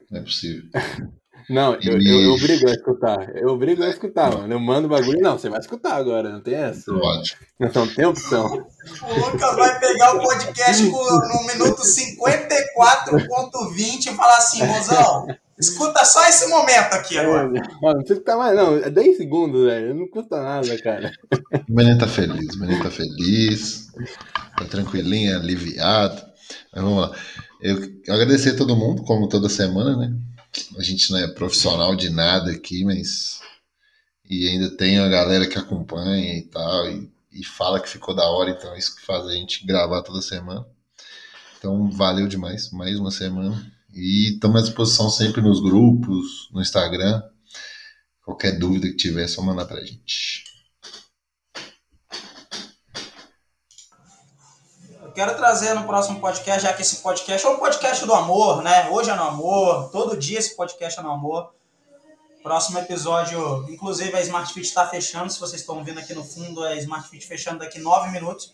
[0.08, 0.62] Não é possível.
[1.50, 3.36] Não, eu, eu, eu obrigo a escutar.
[3.36, 4.50] Eu obrigo a escutar, mano.
[4.50, 5.20] Eu mando o bagulho.
[5.20, 6.90] Não, você vai escutar agora, não tem essa.
[6.90, 7.36] Pode.
[7.60, 8.46] Não tem opção.
[8.46, 15.26] O Lucas vai pegar o podcast no minuto 54.20 e falar assim, mozão,
[15.58, 17.48] escuta só esse momento aqui agora.
[17.48, 18.76] Mano, não precisa escutar mais, não.
[18.76, 19.94] É 10 segundos, velho.
[19.94, 21.12] Não custa nada, cara.
[21.68, 23.88] O menino tá feliz, o menino tá feliz.
[24.56, 26.22] Tá tranquilinho, aliviado.
[26.72, 27.16] Mas vamos lá.
[27.60, 27.76] Eu
[28.08, 30.14] agradecer a todo mundo, como toda semana, né?
[30.78, 33.40] A gente não é profissional de nada aqui, mas.
[34.28, 38.24] E ainda tem a galera que acompanha e tal, e, e fala que ficou da
[38.24, 40.66] hora, então é isso que faz a gente gravar toda semana.
[41.58, 43.73] Então, valeu demais, mais uma semana.
[43.94, 47.22] E estamos à disposição sempre nos grupos, no Instagram.
[48.24, 50.44] Qualquer dúvida que tiver, é só mandar pra gente.
[55.14, 58.90] quero trazer no próximo podcast, já que esse podcast é um podcast do amor, né?
[58.90, 61.54] Hoje é no amor, todo dia esse podcast é no amor.
[62.42, 66.64] Próximo episódio, inclusive a Smart Fit está fechando, se vocês estão vendo aqui no fundo,
[66.64, 68.52] a Smart Fit fechando daqui nove minutos.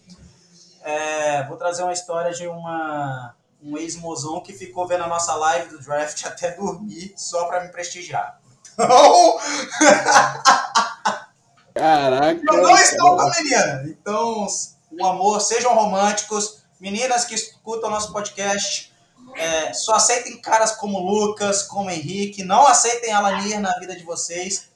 [0.82, 5.70] É, vou trazer uma história de uma, um ex-mozão que ficou vendo a nossa live
[5.70, 8.40] do draft até dormir só para me prestigiar.
[8.72, 9.38] Então...
[11.74, 12.40] Caraca!
[12.46, 13.84] Eu não estou com a menina.
[13.86, 14.46] Então,
[14.90, 16.60] o amor, sejam românticos.
[16.80, 18.90] Meninas que escutam nosso podcast,
[19.36, 22.42] é, só aceitem caras como Lucas, como Henrique.
[22.42, 24.68] Não aceitem Alanir na vida de vocês.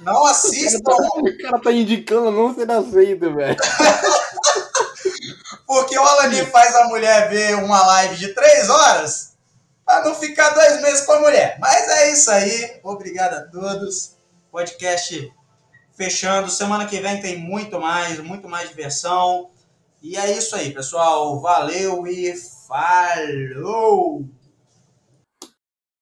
[0.00, 0.92] Não assistam.
[0.92, 3.56] O cara tá indicando não ser aceito, velho.
[5.66, 9.32] Porque o Alanir faz a mulher ver uma live de três horas
[9.84, 11.56] para não ficar dois meses com a mulher.
[11.60, 12.80] Mas é isso aí.
[12.82, 14.16] Obrigado a todos.
[14.50, 15.32] Podcast
[15.96, 16.50] fechando.
[16.50, 19.50] Semana que vem tem muito mais, muito mais diversão.
[20.02, 21.40] E é isso aí, pessoal.
[21.40, 22.34] Valeu e
[22.66, 24.24] falou!